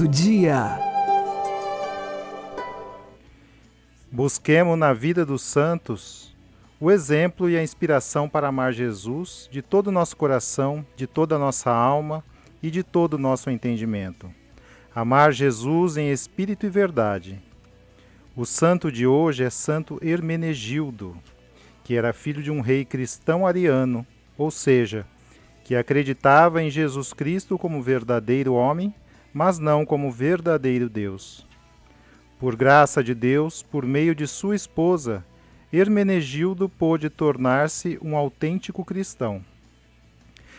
do 0.00 0.08
Dia. 0.08 0.80
Busquemos 4.10 4.78
na 4.78 4.94
vida 4.94 5.26
dos 5.26 5.42
santos 5.42 6.34
o 6.80 6.90
exemplo 6.90 7.50
e 7.50 7.58
a 7.58 7.62
inspiração 7.62 8.26
para 8.26 8.48
amar 8.48 8.72
Jesus 8.72 9.46
de 9.52 9.60
todo 9.60 9.88
o 9.88 9.92
nosso 9.92 10.16
coração, 10.16 10.86
de 10.96 11.06
toda 11.06 11.36
a 11.36 11.38
nossa 11.38 11.70
alma 11.70 12.24
e 12.62 12.70
de 12.70 12.82
todo 12.82 13.14
o 13.14 13.18
nosso 13.18 13.50
entendimento. 13.50 14.30
Amar 14.94 15.34
Jesus 15.34 15.98
em 15.98 16.10
espírito 16.10 16.64
e 16.64 16.70
verdade. 16.70 17.38
O 18.34 18.46
santo 18.46 18.90
de 18.90 19.06
hoje 19.06 19.44
é 19.44 19.50
Santo 19.50 19.98
Hermenegildo, 20.00 21.14
que 21.84 21.94
era 21.94 22.14
filho 22.14 22.42
de 22.42 22.50
um 22.50 22.62
rei 22.62 22.86
cristão 22.86 23.46
ariano, 23.46 24.06
ou 24.38 24.50
seja, 24.50 25.06
que 25.62 25.76
acreditava 25.76 26.62
em 26.62 26.70
Jesus 26.70 27.12
Cristo 27.12 27.58
como 27.58 27.82
verdadeiro 27.82 28.54
homem, 28.54 28.94
mas 29.32 29.58
não 29.58 29.84
como 29.86 30.10
verdadeiro 30.10 30.88
Deus. 30.88 31.46
Por 32.38 32.56
graça 32.56 33.04
de 33.04 33.14
Deus, 33.14 33.62
por 33.62 33.84
meio 33.84 34.14
de 34.14 34.26
sua 34.26 34.56
esposa, 34.56 35.24
Hermenegildo 35.72 36.68
pôde 36.68 37.08
tornar-se 37.08 37.98
um 38.02 38.16
autêntico 38.16 38.84
cristão. 38.84 39.44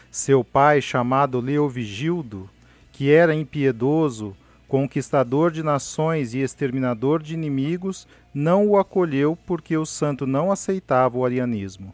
Seu 0.10 0.44
pai, 0.44 0.82
chamado 0.82 1.40
Leovigildo, 1.40 2.50
que 2.92 3.12
era 3.12 3.34
impiedoso, 3.34 4.36
conquistador 4.68 5.52
de 5.52 5.64
nações 5.64 6.34
e 6.34 6.40
exterminador 6.40 7.22
de 7.22 7.34
inimigos, 7.34 8.08
não 8.34 8.68
o 8.68 8.78
acolheu 8.78 9.38
porque 9.46 9.76
o 9.76 9.86
santo 9.86 10.26
não 10.26 10.52
aceitava 10.52 11.18
o 11.18 11.26
arianismo. 11.26 11.94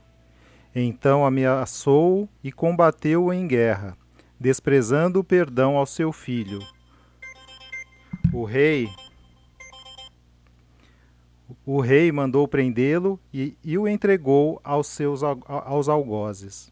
Então 0.75 1.25
ameaçou-o 1.25 2.29
e 2.43 2.51
combateu-o 2.51 3.33
em 3.33 3.47
guerra, 3.47 3.97
desprezando 4.39 5.19
o 5.19 5.23
perdão 5.23 5.77
ao 5.77 5.85
seu 5.85 6.11
filho. 6.11 6.59
O 8.33 8.43
rei 8.43 8.89
o 11.65 11.79
rei 11.79 12.11
mandou 12.11 12.47
prendê-lo 12.47 13.19
e, 13.33 13.57
e, 13.63 13.77
o 13.77 13.87
entregou 13.87 14.59
aos 14.63 14.87
seus 14.87 15.21
aos 15.23 15.87
algozes. 15.87 16.71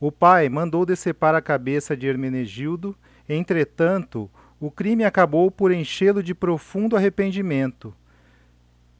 O 0.00 0.10
pai 0.10 0.48
mandou 0.48 0.84
decepar 0.86 1.34
a 1.34 1.42
cabeça 1.42 1.96
de 1.96 2.06
Hermenegildo, 2.06 2.96
entretanto, 3.28 4.30
o 4.60 4.70
crime 4.70 5.04
acabou 5.04 5.50
por 5.50 5.70
enchê-lo 5.70 6.22
de 6.22 6.34
profundo 6.34 6.96
arrependimento, 6.96 7.94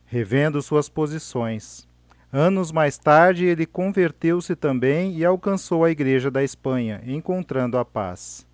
revendo 0.06 0.62
suas 0.62 0.88
posições. 0.88 1.87
Anos 2.32 2.70
mais 2.70 2.96
tarde, 2.98 3.46
ele 3.46 3.64
converteu-se 3.64 4.54
também 4.54 5.16
e 5.16 5.24
alcançou 5.24 5.82
a 5.82 5.90
Igreja 5.90 6.30
da 6.30 6.44
Espanha, 6.44 7.02
encontrando 7.06 7.78
a 7.78 7.86
paz. 7.86 8.46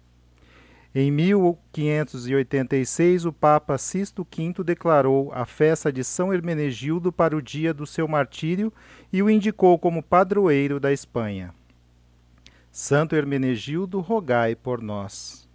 Em 0.94 1.10
1586, 1.10 3.24
o 3.24 3.32
Papa 3.32 3.76
Sisto 3.76 4.24
V 4.24 4.62
declarou 4.62 5.32
a 5.32 5.44
festa 5.44 5.92
de 5.92 6.04
São 6.04 6.32
Hermenegildo 6.32 7.12
para 7.12 7.36
o 7.36 7.42
dia 7.42 7.74
do 7.74 7.84
seu 7.84 8.06
martírio 8.06 8.72
e 9.12 9.20
o 9.20 9.28
indicou 9.28 9.76
como 9.76 10.04
padroeiro 10.04 10.78
da 10.78 10.92
Espanha. 10.92 11.52
Santo 12.70 13.16
Hermenegildo, 13.16 13.98
rogai 13.98 14.54
por 14.54 14.80
nós. 14.80 15.48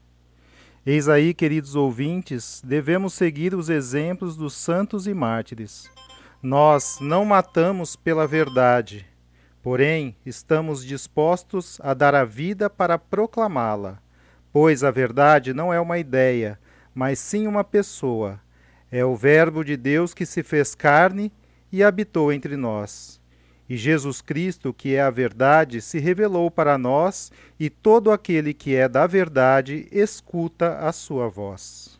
Eis 0.86 1.08
aí, 1.08 1.34
queridos 1.34 1.74
ouvintes, 1.74 2.62
devemos 2.66 3.14
seguir 3.14 3.56
os 3.56 3.70
exemplos 3.70 4.36
dos 4.36 4.56
santos 4.56 5.08
e 5.08 5.14
mártires. 5.14 5.90
Nós 6.42 6.98
não 7.02 7.26
matamos 7.26 7.96
pela 7.96 8.26
verdade, 8.26 9.06
porém 9.62 10.16
estamos 10.26 10.86
dispostos 10.86 11.80
a 11.82 11.94
dar 11.94 12.16
a 12.16 12.24
vida 12.24 12.70
para 12.70 12.98
proclamá-la 12.98 14.00
Pois 14.52 14.84
a 14.84 14.90
verdade 14.90 15.54
não 15.54 15.72
é 15.72 15.80
uma 15.80 16.00
ideia, 16.00 16.60
mas 16.94 17.20
sim 17.20 17.46
uma 17.46 17.64
pessoa. 17.64 18.40
É 18.92 19.06
o 19.06 19.16
Verbo 19.16 19.64
de 19.64 19.78
Deus 19.78 20.14
que 20.14 20.26
se 20.26 20.42
fez 20.42 20.74
carne 20.74 21.32
e 21.72 21.84
habitou 21.84 22.34
entre 22.34 22.58
nós. 22.58 23.22
E 23.70 23.78
Jesus 23.78 24.20
Cristo, 24.20 24.74
que 24.74 24.96
é 24.96 25.02
a 25.02 25.12
verdade, 25.12 25.80
se 25.80 26.00
revelou 26.00 26.50
para 26.50 26.76
nós, 26.76 27.32
e 27.60 27.70
todo 27.70 28.12
aquele 28.12 28.52
que 28.52 28.76
é 28.76 28.90
da 28.90 29.06
verdade 29.06 29.88
escuta 29.92 30.80
a 30.80 30.92
sua 30.92 31.30
voz. 31.30 32.00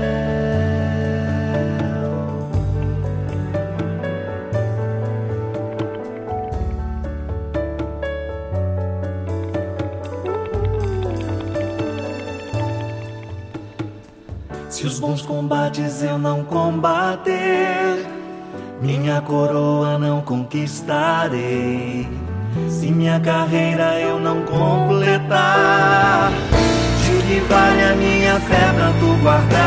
Combates 15.41 16.03
eu 16.03 16.19
não 16.19 16.43
combater, 16.43 18.05
minha 18.79 19.19
coroa 19.21 19.97
não 19.97 20.21
conquistarei. 20.21 22.07
Se 22.69 22.91
minha 22.91 23.19
carreira 23.19 23.99
eu 23.99 24.19
não 24.19 24.43
completar, 24.43 26.31
de 27.03 27.23
que 27.27 27.39
vale 27.49 27.81
a 27.81 27.95
minha 27.95 28.39
fé 28.39 28.71
pra 28.75 28.93
tu 28.99 29.23
guardar? 29.23 29.60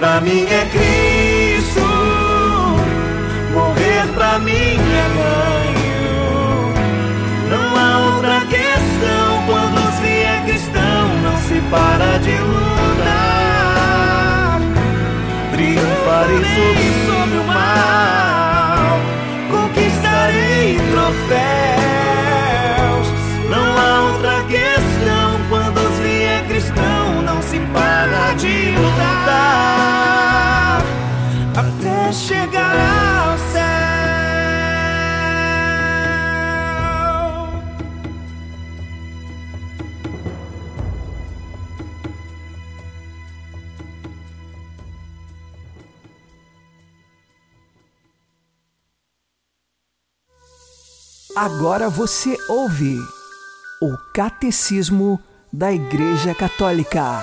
Pra 0.00 0.20
mim 0.22 0.46
é 0.46 0.64
Cristo, 0.72 1.84
morrer 3.52 4.06
pra 4.14 4.38
mim 4.38 4.78
é 4.78 5.06
ganho. 5.18 6.72
Não 7.50 7.76
há 7.76 7.98
outra 8.06 8.40
questão 8.46 9.44
quando 9.46 9.80
se 10.00 10.08
é 10.08 10.42
cristão, 10.46 11.06
não 11.22 11.36
se 11.36 11.60
para 11.70 12.18
de 12.18 12.32
lutar. 12.38 13.10
Triunfarei 15.52 16.44
sobre, 16.54 16.88
sobre 17.04 17.36
o 17.36 17.44
mal, 17.44 19.00
conquistarei 19.50 20.80
troféus. 20.92 21.36
Não 23.50 23.66
há 23.76 24.00
outra 24.12 24.36
questão 24.44 25.28
quando 25.50 25.80
se 26.00 26.12
é 26.22 26.42
cristão, 26.48 27.20
não 27.22 27.42
se 27.42 27.58
para 27.74 28.32
de 28.38 28.48
lutar 28.48 28.69
chegar 32.12 32.76
ao 32.76 33.38
céu. 33.38 33.70
Agora 51.36 51.88
você 51.88 52.36
ouve 52.48 52.98
o 53.80 53.96
Catecismo 54.12 55.18
da 55.52 55.72
Igreja 55.72 56.34
Católica. 56.34 57.20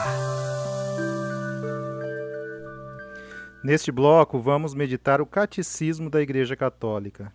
Neste 3.68 3.92
bloco, 3.92 4.40
vamos 4.40 4.74
meditar 4.74 5.20
o 5.20 5.26
Catecismo 5.26 6.10
da 6.10 6.22
Igreja 6.22 6.56
Católica. 6.56 7.34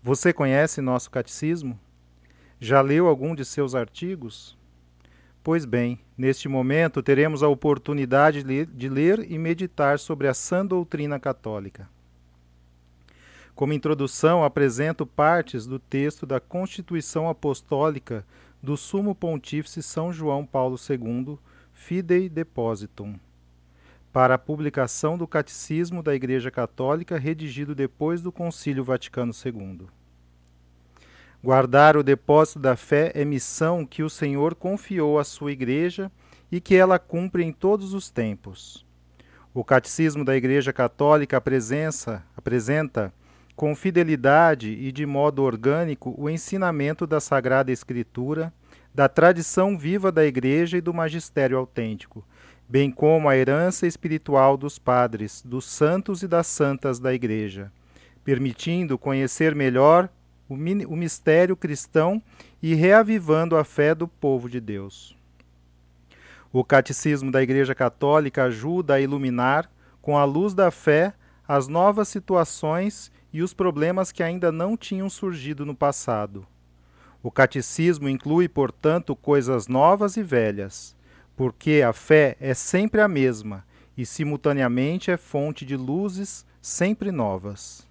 Você 0.00 0.32
conhece 0.32 0.80
nosso 0.80 1.10
catecismo? 1.10 1.76
Já 2.60 2.80
leu 2.80 3.08
algum 3.08 3.34
de 3.34 3.44
seus 3.44 3.74
artigos? 3.74 4.56
Pois 5.42 5.64
bem, 5.64 5.98
neste 6.16 6.48
momento 6.48 7.02
teremos 7.02 7.42
a 7.42 7.48
oportunidade 7.48 8.44
de 8.44 8.88
ler, 8.88 9.26
e 9.28 9.36
meditar 9.38 9.98
sobre 9.98 10.28
a 10.28 10.34
sã 10.34 10.64
doutrina 10.64 11.18
católica. 11.18 11.90
Como 13.52 13.72
introdução, 13.72 14.44
apresento 14.44 15.04
partes 15.04 15.66
do 15.66 15.80
texto 15.80 16.26
da 16.26 16.38
Constituição 16.38 17.28
Apostólica 17.28 18.24
do 18.62 18.76
Sumo 18.76 19.16
Pontífice 19.16 19.82
São 19.82 20.12
João 20.12 20.46
Paulo 20.46 20.76
II, 20.88 21.36
Fidei 21.72 22.28
Depositum, 22.28 23.18
para 24.12 24.34
a 24.34 24.38
publicação 24.38 25.16
do 25.16 25.26
Catecismo 25.26 26.02
da 26.02 26.14
Igreja 26.14 26.50
Católica, 26.50 27.18
redigido 27.18 27.74
depois 27.74 28.20
do 28.20 28.32
Concílio 28.32 28.82
Vaticano 28.82 29.32
II. 29.32 29.86
Guardar 31.42 31.96
o 31.96 32.02
depósito 32.02 32.58
da 32.58 32.76
fé 32.76 33.12
é 33.14 33.24
missão 33.24 33.86
que 33.86 34.02
o 34.02 34.10
Senhor 34.10 34.54
confiou 34.54 35.18
à 35.18 35.24
sua 35.24 35.52
Igreja 35.52 36.10
e 36.52 36.60
que 36.60 36.74
ela 36.74 36.98
cumpre 36.98 37.42
em 37.42 37.52
todos 37.52 37.94
os 37.94 38.10
tempos. 38.10 38.84
O 39.54 39.64
Catecismo 39.64 40.24
da 40.24 40.36
Igreja 40.36 40.72
Católica 40.72 41.36
apresenta, 41.36 42.24
apresenta 42.36 43.12
com 43.56 43.74
fidelidade 43.74 44.70
e 44.70 44.92
de 44.92 45.06
modo 45.06 45.42
orgânico 45.42 46.14
o 46.18 46.28
ensinamento 46.28 47.06
da 47.06 47.20
Sagrada 47.20 47.72
Escritura, 47.72 48.52
da 48.94 49.08
tradição 49.08 49.78
viva 49.78 50.10
da 50.10 50.24
Igreja 50.24 50.78
e 50.78 50.80
do 50.80 50.92
magistério 50.92 51.56
autêntico, 51.56 52.24
bem 52.70 52.88
como 52.88 53.28
a 53.28 53.36
herança 53.36 53.84
espiritual 53.84 54.56
dos 54.56 54.78
padres, 54.78 55.42
dos 55.44 55.64
santos 55.64 56.22
e 56.22 56.28
das 56.28 56.46
santas 56.46 57.00
da 57.00 57.12
Igreja, 57.12 57.72
permitindo 58.22 58.96
conhecer 58.96 59.56
melhor 59.56 60.08
o, 60.48 60.54
o 60.54 60.96
mistério 60.96 61.56
cristão 61.56 62.22
e 62.62 62.76
reavivando 62.76 63.56
a 63.56 63.64
fé 63.64 63.92
do 63.92 64.06
povo 64.06 64.48
de 64.48 64.60
Deus. 64.60 65.16
O 66.52 66.62
Catecismo 66.62 67.32
da 67.32 67.42
Igreja 67.42 67.74
Católica 67.74 68.44
ajuda 68.44 68.94
a 68.94 69.00
iluminar, 69.00 69.68
com 70.00 70.16
a 70.16 70.24
luz 70.24 70.54
da 70.54 70.70
fé, 70.70 71.12
as 71.48 71.66
novas 71.66 72.06
situações 72.06 73.10
e 73.32 73.42
os 73.42 73.52
problemas 73.52 74.12
que 74.12 74.22
ainda 74.22 74.52
não 74.52 74.76
tinham 74.76 75.10
surgido 75.10 75.66
no 75.66 75.74
passado. 75.74 76.46
O 77.20 77.32
catecismo 77.32 78.08
inclui, 78.08 78.48
portanto, 78.48 79.16
coisas 79.16 79.66
novas 79.66 80.16
e 80.16 80.22
velhas, 80.22 80.96
porque 81.40 81.80
a 81.80 81.90
fé 81.90 82.36
é 82.38 82.52
sempre 82.52 83.00
a 83.00 83.08
mesma 83.08 83.64
e, 83.96 84.04
simultaneamente, 84.04 85.10
é 85.10 85.16
fonte 85.16 85.64
de 85.64 85.74
luzes 85.74 86.44
sempre 86.60 87.10
novas. 87.10 87.88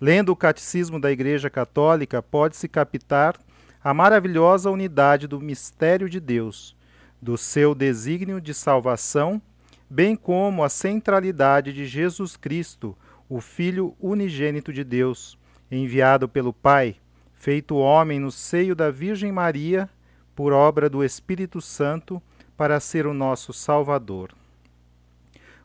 Lendo 0.00 0.30
o 0.30 0.36
Catecismo 0.36 0.98
da 0.98 1.12
Igreja 1.12 1.48
Católica, 1.48 2.20
pode-se 2.20 2.66
captar 2.66 3.38
a 3.84 3.94
maravilhosa 3.94 4.68
unidade 4.68 5.28
do 5.28 5.40
mistério 5.40 6.08
de 6.08 6.18
Deus, 6.18 6.74
do 7.22 7.38
seu 7.38 7.72
desígnio 7.72 8.40
de 8.40 8.52
salvação, 8.52 9.40
bem 9.88 10.16
como 10.16 10.64
a 10.64 10.68
centralidade 10.68 11.72
de 11.72 11.86
Jesus 11.86 12.36
Cristo 12.36 12.98
o 13.28 13.40
Filho 13.40 13.94
unigênito 14.00 14.72
de 14.72 14.82
Deus, 14.82 15.38
enviado 15.70 16.28
pelo 16.28 16.52
Pai, 16.52 16.96
feito 17.32 17.76
homem 17.76 18.18
no 18.18 18.32
seio 18.32 18.74
da 18.74 18.90
Virgem 18.90 19.30
Maria, 19.30 19.88
por 20.34 20.52
obra 20.52 20.90
do 20.90 21.04
Espírito 21.04 21.60
Santo, 21.60 22.20
para 22.56 22.80
ser 22.80 23.06
o 23.06 23.14
nosso 23.14 23.52
Salvador. 23.52 24.32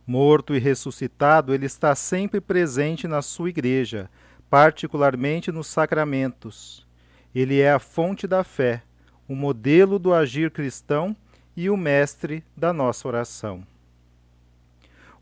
Morto 0.06 0.56
e 0.56 0.60
ressuscitado, 0.60 1.54
ele 1.54 1.66
está 1.66 1.96
sempre 1.96 2.42
presente 2.42 3.08
na 3.08 3.22
sua 3.22 3.50
igreja, 3.50 4.10
particularmente 4.50 5.52
nos 5.52 5.68
sacramentos. 5.68 6.86
Ele 7.34 7.60
é 7.62 7.72
a 7.72 7.80
fonte 7.80 8.28
da 8.28 8.44
fé, 8.44 8.84
o 9.28 9.36
modelo 9.36 9.98
do 9.98 10.14
agir 10.14 10.52
cristão 10.52 11.16
e 11.56 11.70
o 11.70 11.78
mestre 11.78 12.44
da 12.58 12.74
nossa 12.74 13.08
oração. 13.08 13.66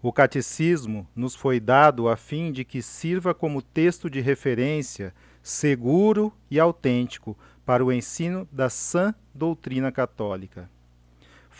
O 0.01 0.13
catecismo 0.13 1.05
nos 1.13 1.35
foi 1.35 1.59
dado 1.59 2.07
a 2.07 2.15
fim 2.15 2.51
de 2.51 2.63
que 2.63 2.81
sirva 2.81 3.33
como 3.33 3.61
texto 3.61 4.09
de 4.09 4.21
referência 4.21 5.13
seguro 5.43 6.33
e 6.49 6.59
autêntico 6.59 7.37
para 7.65 7.83
o 7.83 7.91
ensino 7.91 8.47
da 8.51 8.69
sã 8.69 9.13
doutrina 9.35 9.91
católica. 9.91 10.69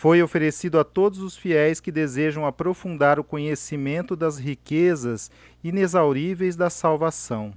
Foi 0.00 0.22
oferecido 0.22 0.78
a 0.78 0.82
todos 0.82 1.18
os 1.18 1.36
fiéis 1.36 1.78
que 1.78 1.92
desejam 1.92 2.46
aprofundar 2.46 3.20
o 3.20 3.22
conhecimento 3.22 4.16
das 4.16 4.38
riquezas 4.38 5.30
inexauríveis 5.62 6.56
da 6.56 6.70
salvação. 6.70 7.52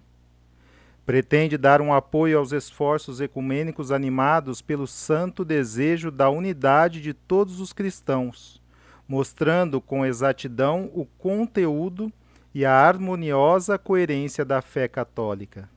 Pretende 1.06 1.58
dar 1.58 1.80
um 1.80 1.94
apoio 1.94 2.38
aos 2.38 2.52
esforços 2.52 3.22
ecumênicos 3.22 3.94
animados 3.94 4.62
pelo 4.62 4.86
santo 4.86 5.46
desejo 5.46 6.12
da 6.12 6.30
unidade 6.30 7.00
de 7.00 7.14
todos 7.14 7.62
os 7.62 7.72
cristãos 7.72 8.62
mostrando 9.08 9.80
com 9.80 10.06
exatidão 10.06 10.92
o 10.94 11.06
conteúdo 11.06 12.12
e 12.54 12.66
a 12.66 12.74
harmoniosa 12.74 13.78
coerência 13.78 14.44
da 14.44 14.62
fé 14.62 14.90
católica. 14.90 15.70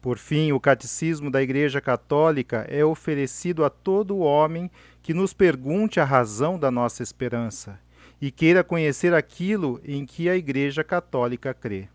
Por 0.00 0.16
fim, 0.16 0.50
o 0.50 0.58
Catecismo 0.58 1.30
da 1.30 1.42
Igreja 1.42 1.78
Católica 1.78 2.66
é 2.70 2.82
oferecido 2.82 3.64
a 3.64 3.70
todo 3.70 4.18
homem 4.20 4.70
que 5.02 5.14
nos 5.14 5.32
pergunte 5.32 6.00
a 6.00 6.04
razão 6.04 6.58
da 6.58 6.70
nossa 6.70 7.02
esperança 7.02 7.78
e 8.20 8.30
queira 8.30 8.62
conhecer 8.62 9.14
aquilo 9.14 9.80
em 9.84 10.04
que 10.04 10.28
a 10.28 10.36
Igreja 10.36 10.84
Católica 10.84 11.54
crê. 11.54 11.88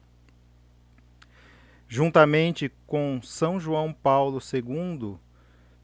Juntamente 1.88 2.72
com 2.88 3.20
São 3.22 3.60
João 3.60 3.94
Paulo 3.94 4.40
II, 4.40 5.20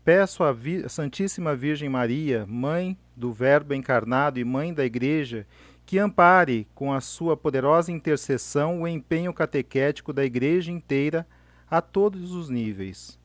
Peço 0.04 0.44
à 0.44 0.56
Santíssima 0.90 1.56
Virgem 1.56 1.88
Maria, 1.88 2.44
Mãe 2.48 2.98
do 3.16 3.32
Verbo 3.32 3.76
encarnado 3.76 4.40
e 4.40 4.44
Mãe 4.44 4.74
da 4.74 4.84
Igreja, 4.84 5.46
que 5.86 6.00
ampare 6.00 6.68
com 6.74 6.92
a 6.92 7.00
sua 7.00 7.38
poderosa 7.38 7.92
intercessão 7.92 8.82
o 8.82 8.88
empenho 8.88 9.32
catequético 9.32 10.12
da 10.12 10.26
Igreja 10.26 10.72
inteira 10.72 11.28
a 11.70 11.82
todos 11.82 12.32
os 12.32 12.50
níveis. 12.50 13.20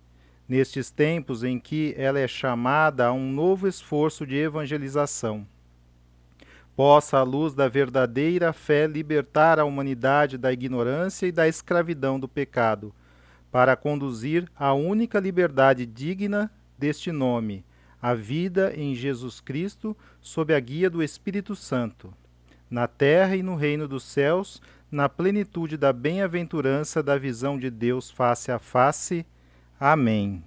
Nestes 0.48 0.90
tempos 0.90 1.42
em 1.42 1.58
que 1.58 1.94
ela 1.98 2.20
é 2.20 2.28
chamada 2.28 3.06
a 3.06 3.12
um 3.12 3.32
novo 3.32 3.66
esforço 3.66 4.26
de 4.26 4.36
evangelização, 4.36 5.46
possa 6.76 7.18
a 7.18 7.22
luz 7.22 7.54
da 7.54 7.68
verdadeira 7.68 8.52
fé 8.52 8.86
libertar 8.86 9.58
a 9.58 9.64
humanidade 9.64 10.36
da 10.36 10.52
ignorância 10.52 11.26
e 11.26 11.32
da 11.32 11.48
escravidão 11.48 12.20
do 12.20 12.28
pecado, 12.28 12.94
para 13.50 13.74
conduzir 13.74 14.46
à 14.54 14.74
única 14.74 15.18
liberdade 15.18 15.86
digna 15.86 16.50
deste 16.78 17.10
nome, 17.10 17.64
a 18.00 18.14
vida 18.14 18.72
em 18.76 18.94
Jesus 18.94 19.40
Cristo, 19.40 19.96
sob 20.20 20.54
a 20.54 20.60
guia 20.60 20.90
do 20.90 21.02
Espírito 21.02 21.56
Santo, 21.56 22.12
na 22.70 22.86
terra 22.86 23.34
e 23.34 23.42
no 23.42 23.56
reino 23.56 23.88
dos 23.88 24.04
céus, 24.04 24.60
na 24.90 25.08
plenitude 25.08 25.76
da 25.76 25.92
bem-aventurança 25.92 27.02
da 27.02 27.16
visão 27.16 27.58
de 27.58 27.70
Deus 27.70 28.10
face 28.10 28.52
a 28.52 28.58
face. 28.58 29.26
Amém. 29.78 30.42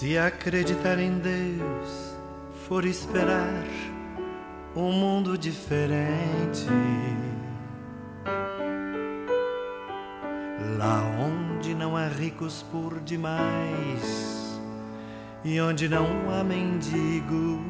Se 0.00 0.18
acreditar 0.18 0.98
em 0.98 1.18
Deus 1.18 2.16
for 2.66 2.84
esperar 2.84 3.64
um 4.74 4.90
mundo 4.92 5.36
diferente, 5.36 6.66
lá 10.78 11.02
onde 11.18 11.74
não 11.74 11.96
há 11.96 12.06
ricos 12.08 12.64
por 12.70 13.00
demais 13.00 14.60
e 15.44 15.60
onde 15.60 15.88
não 15.88 16.06
há 16.30 16.44
mendigos, 16.44 17.60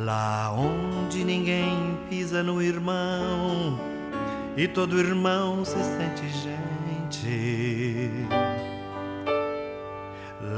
lá 0.00 0.52
onde 0.52 1.24
ninguém 1.24 1.98
pisa 2.08 2.42
no 2.42 2.62
irmão 2.62 3.78
e 4.56 4.68
todo 4.68 4.98
irmão 5.00 5.64
se 5.64 5.74
sente 5.74 6.28
gente 6.28 6.64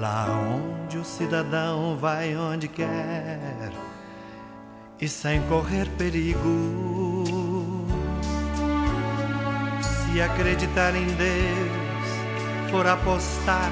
Lá 0.01 0.27
onde 0.29 0.99
o 0.99 1.05
cidadão 1.05 1.97
vai 1.97 2.37
onde 2.37 2.69
quer 2.69 3.73
e 5.01 5.09
sem 5.09 5.41
correr 5.43 5.89
perigo. 5.97 7.06
Se 10.17 10.23
acreditar 10.23 10.97
em 10.97 11.05
Deus 11.05 12.71
for 12.71 12.87
apostar 12.87 13.71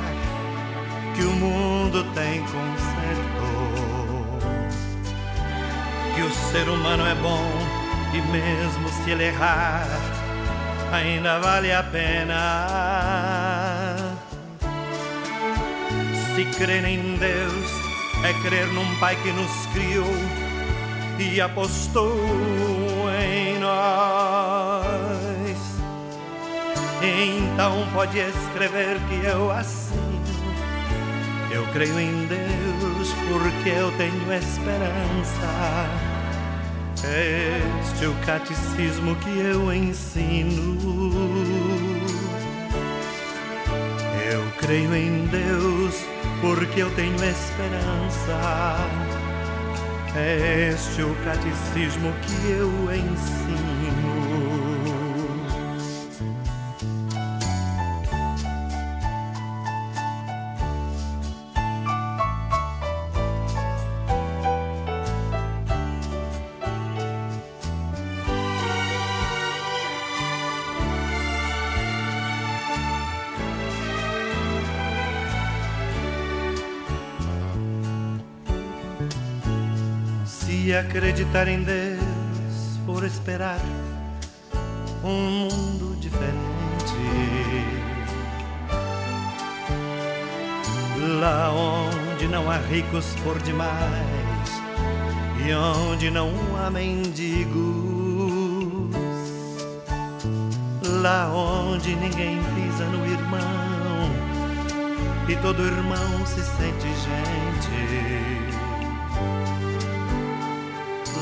que 1.17 1.23
o 1.23 1.31
mundo 1.31 2.05
tem 2.13 2.43
conserto, 2.43 3.47
que 6.15 6.21
o 6.21 6.31
ser 6.31 6.69
humano 6.69 7.07
é 7.07 7.15
bom 7.15 7.51
e 8.13 8.21
mesmo 8.31 8.91
se 8.91 9.13
ele 9.13 9.25
errar, 9.25 9.87
ainda 10.93 11.39
vale 11.39 11.73
a 11.73 11.83
pena. 11.83 12.37
Se 16.35 16.45
crer 16.59 16.85
em 16.85 17.17
Deus 17.17 17.71
é 18.23 18.35
crer 18.47 18.67
num 18.67 18.97
Pai 18.97 19.17
que 19.23 19.33
nos 19.33 19.67
criou 19.73 20.15
e 21.19 21.41
apostou 21.41 22.74
Então 27.05 27.87
pode 27.93 28.19
escrever 28.19 28.99
que 29.09 29.27
eu 29.27 29.51
assino. 29.51 30.25
Eu 31.51 31.65
creio 31.73 32.01
em 32.01 32.27
Deus 32.27 33.13
porque 33.29 33.69
eu 33.69 33.93
tenho 33.99 34.33
esperança. 34.33 35.89
Este 36.97 38.05
é 38.07 38.09
o 38.09 38.15
catecismo 38.25 39.15
que 39.17 39.39
eu 39.39 39.73
ensino. 39.73 40.79
Eu 44.33 44.43
creio 44.59 44.95
em 44.97 45.27
Deus 45.27 45.95
porque 46.41 46.81
eu 46.81 46.91
tenho 46.95 47.15
esperança. 47.17 48.77
É 50.17 50.71
este 50.73 51.03
o 51.03 51.15
catecismo 51.25 52.13
que 52.23 52.51
eu 52.51 52.71
ensino. 52.95 53.74
Acreditar 80.79 81.47
em 81.47 81.63
Deus 81.63 82.03
for 82.85 83.05
esperar 83.05 83.61
um 85.05 85.49
mundo 85.49 85.97
diferente, 86.01 86.35
lá 91.21 91.53
onde 91.53 92.27
não 92.27 92.51
há 92.51 92.57
ricos 92.57 93.07
por 93.23 93.39
demais 93.43 94.51
e 95.47 95.53
onde 95.55 96.11
não 96.11 96.31
há 96.59 96.71
mendigos, 96.71 97.55
lá 101.03 101.31
onde 101.33 101.95
ninguém 101.95 102.41
pisa 102.55 102.85
no 102.87 103.07
irmão 103.07 104.11
e 105.29 105.37
todo 105.37 105.65
irmão 105.65 106.27
se 106.27 106.43
sente 106.43 106.89
gente 106.89 108.44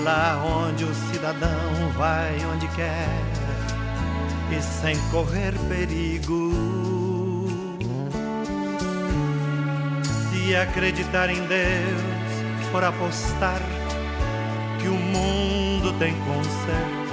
lá 0.02 0.42
onde 0.44 0.84
o 0.84 0.94
cidadão 0.94 1.90
vai 1.96 2.36
onde 2.52 2.66
quer 2.68 3.42
e 4.50 4.60
sem 4.60 4.98
correr 5.10 5.54
perigo. 5.68 6.52
Se 10.02 10.56
acreditar 10.56 11.30
em 11.30 11.46
Deus 11.46 12.02
for 12.70 12.84
apostar 12.84 13.60
que 14.80 14.88
o 14.88 14.94
mundo 14.94 15.92
tem 15.98 16.14
conserto, 16.14 17.12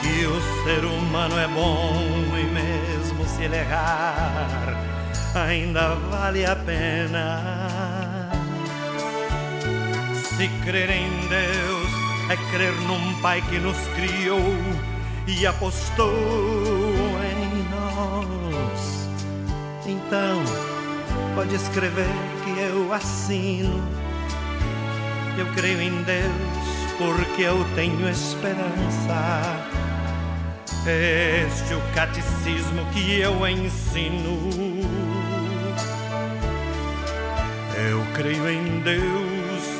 que 0.00 0.26
o 0.26 0.64
ser 0.64 0.84
humano 0.84 1.38
é 1.38 1.46
bom 1.48 1.94
e 2.36 2.44
mesmo 2.44 3.24
se 3.26 3.44
ele 3.44 3.56
errar, 3.56 4.76
ainda 5.34 5.94
vale 6.10 6.44
a 6.44 6.56
pena. 6.56 7.77
Se 10.38 10.46
crer 10.64 10.88
em 10.88 11.10
Deus 11.26 11.90
é 12.30 12.36
crer 12.52 12.72
num 12.82 13.20
Pai 13.20 13.42
que 13.42 13.58
nos 13.58 13.76
criou 13.96 14.38
e 15.26 15.44
apostou 15.44 16.14
em 17.24 17.64
nós. 17.72 19.08
Então, 19.84 20.40
pode 21.34 21.56
escrever 21.56 22.06
que 22.44 22.56
eu 22.56 22.94
assino. 22.94 23.82
Eu 25.36 25.46
creio 25.56 25.82
em 25.82 26.02
Deus 26.04 26.94
porque 26.98 27.42
eu 27.42 27.66
tenho 27.74 28.08
esperança. 28.08 29.42
Este 30.86 31.72
é 31.72 31.76
o 31.76 31.94
catecismo 31.96 32.86
que 32.92 33.18
eu 33.18 33.44
ensino. 33.44 34.38
Eu 37.90 38.06
creio 38.14 38.48
em 38.48 38.78
Deus 38.82 39.37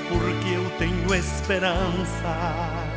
porque 0.08 0.54
eu 0.54 0.70
tenho 0.78 1.14
esperança. 1.14 2.88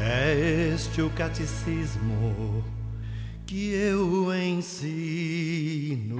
É 0.00 0.70
este 0.74 1.02
o 1.02 1.10
catecismo 1.10 2.64
que 3.46 3.72
eu 3.72 4.34
ensino. 4.34 6.16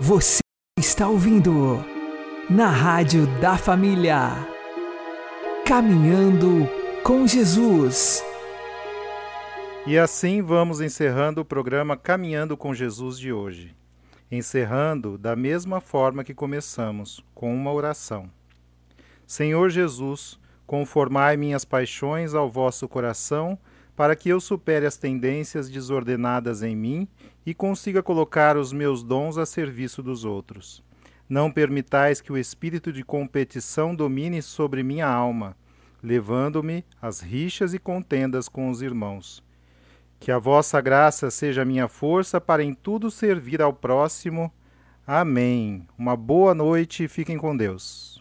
Você 0.00 0.40
está 0.78 1.08
ouvindo 1.08 1.84
na 2.48 2.70
Rádio 2.70 3.26
da 3.40 3.58
Família. 3.58 4.30
Caminhando 5.66 6.68
com 7.02 7.26
Jesus. 7.26 8.24
E 9.90 9.96
assim 9.96 10.42
vamos 10.42 10.82
encerrando 10.82 11.40
o 11.40 11.44
programa 11.46 11.96
Caminhando 11.96 12.58
com 12.58 12.74
Jesus 12.74 13.18
de 13.18 13.32
hoje. 13.32 13.74
Encerrando 14.30 15.16
da 15.16 15.34
mesma 15.34 15.80
forma 15.80 16.22
que 16.22 16.34
começamos, 16.34 17.24
com 17.34 17.54
uma 17.54 17.72
oração. 17.72 18.30
Senhor 19.26 19.70
Jesus, 19.70 20.38
conformai 20.66 21.38
minhas 21.38 21.64
paixões 21.64 22.34
ao 22.34 22.50
vosso 22.50 22.86
coração, 22.86 23.58
para 23.96 24.14
que 24.14 24.28
eu 24.28 24.42
supere 24.42 24.84
as 24.84 24.98
tendências 24.98 25.70
desordenadas 25.70 26.62
em 26.62 26.76
mim 26.76 27.08
e 27.46 27.54
consiga 27.54 28.02
colocar 28.02 28.58
os 28.58 28.74
meus 28.74 29.02
dons 29.02 29.38
a 29.38 29.46
serviço 29.46 30.02
dos 30.02 30.22
outros. 30.22 30.84
Não 31.26 31.50
permitais 31.50 32.20
que 32.20 32.30
o 32.30 32.36
espírito 32.36 32.92
de 32.92 33.02
competição 33.02 33.94
domine 33.94 34.42
sobre 34.42 34.82
minha 34.82 35.08
alma, 35.08 35.56
levando-me 36.02 36.84
às 37.00 37.22
rixas 37.22 37.72
e 37.72 37.78
contendas 37.78 38.50
com 38.50 38.68
os 38.68 38.82
irmãos. 38.82 39.47
Que 40.20 40.30
a 40.32 40.38
vossa 40.38 40.80
graça 40.80 41.30
seja 41.30 41.64
minha 41.64 41.88
força 41.88 42.40
para 42.40 42.62
em 42.62 42.74
tudo 42.74 43.10
servir 43.10 43.62
ao 43.62 43.72
próximo. 43.72 44.52
Amém. 45.06 45.86
Uma 45.96 46.16
boa 46.16 46.54
noite 46.54 47.04
e 47.04 47.08
fiquem 47.08 47.38
com 47.38 47.56
Deus. 47.56 48.17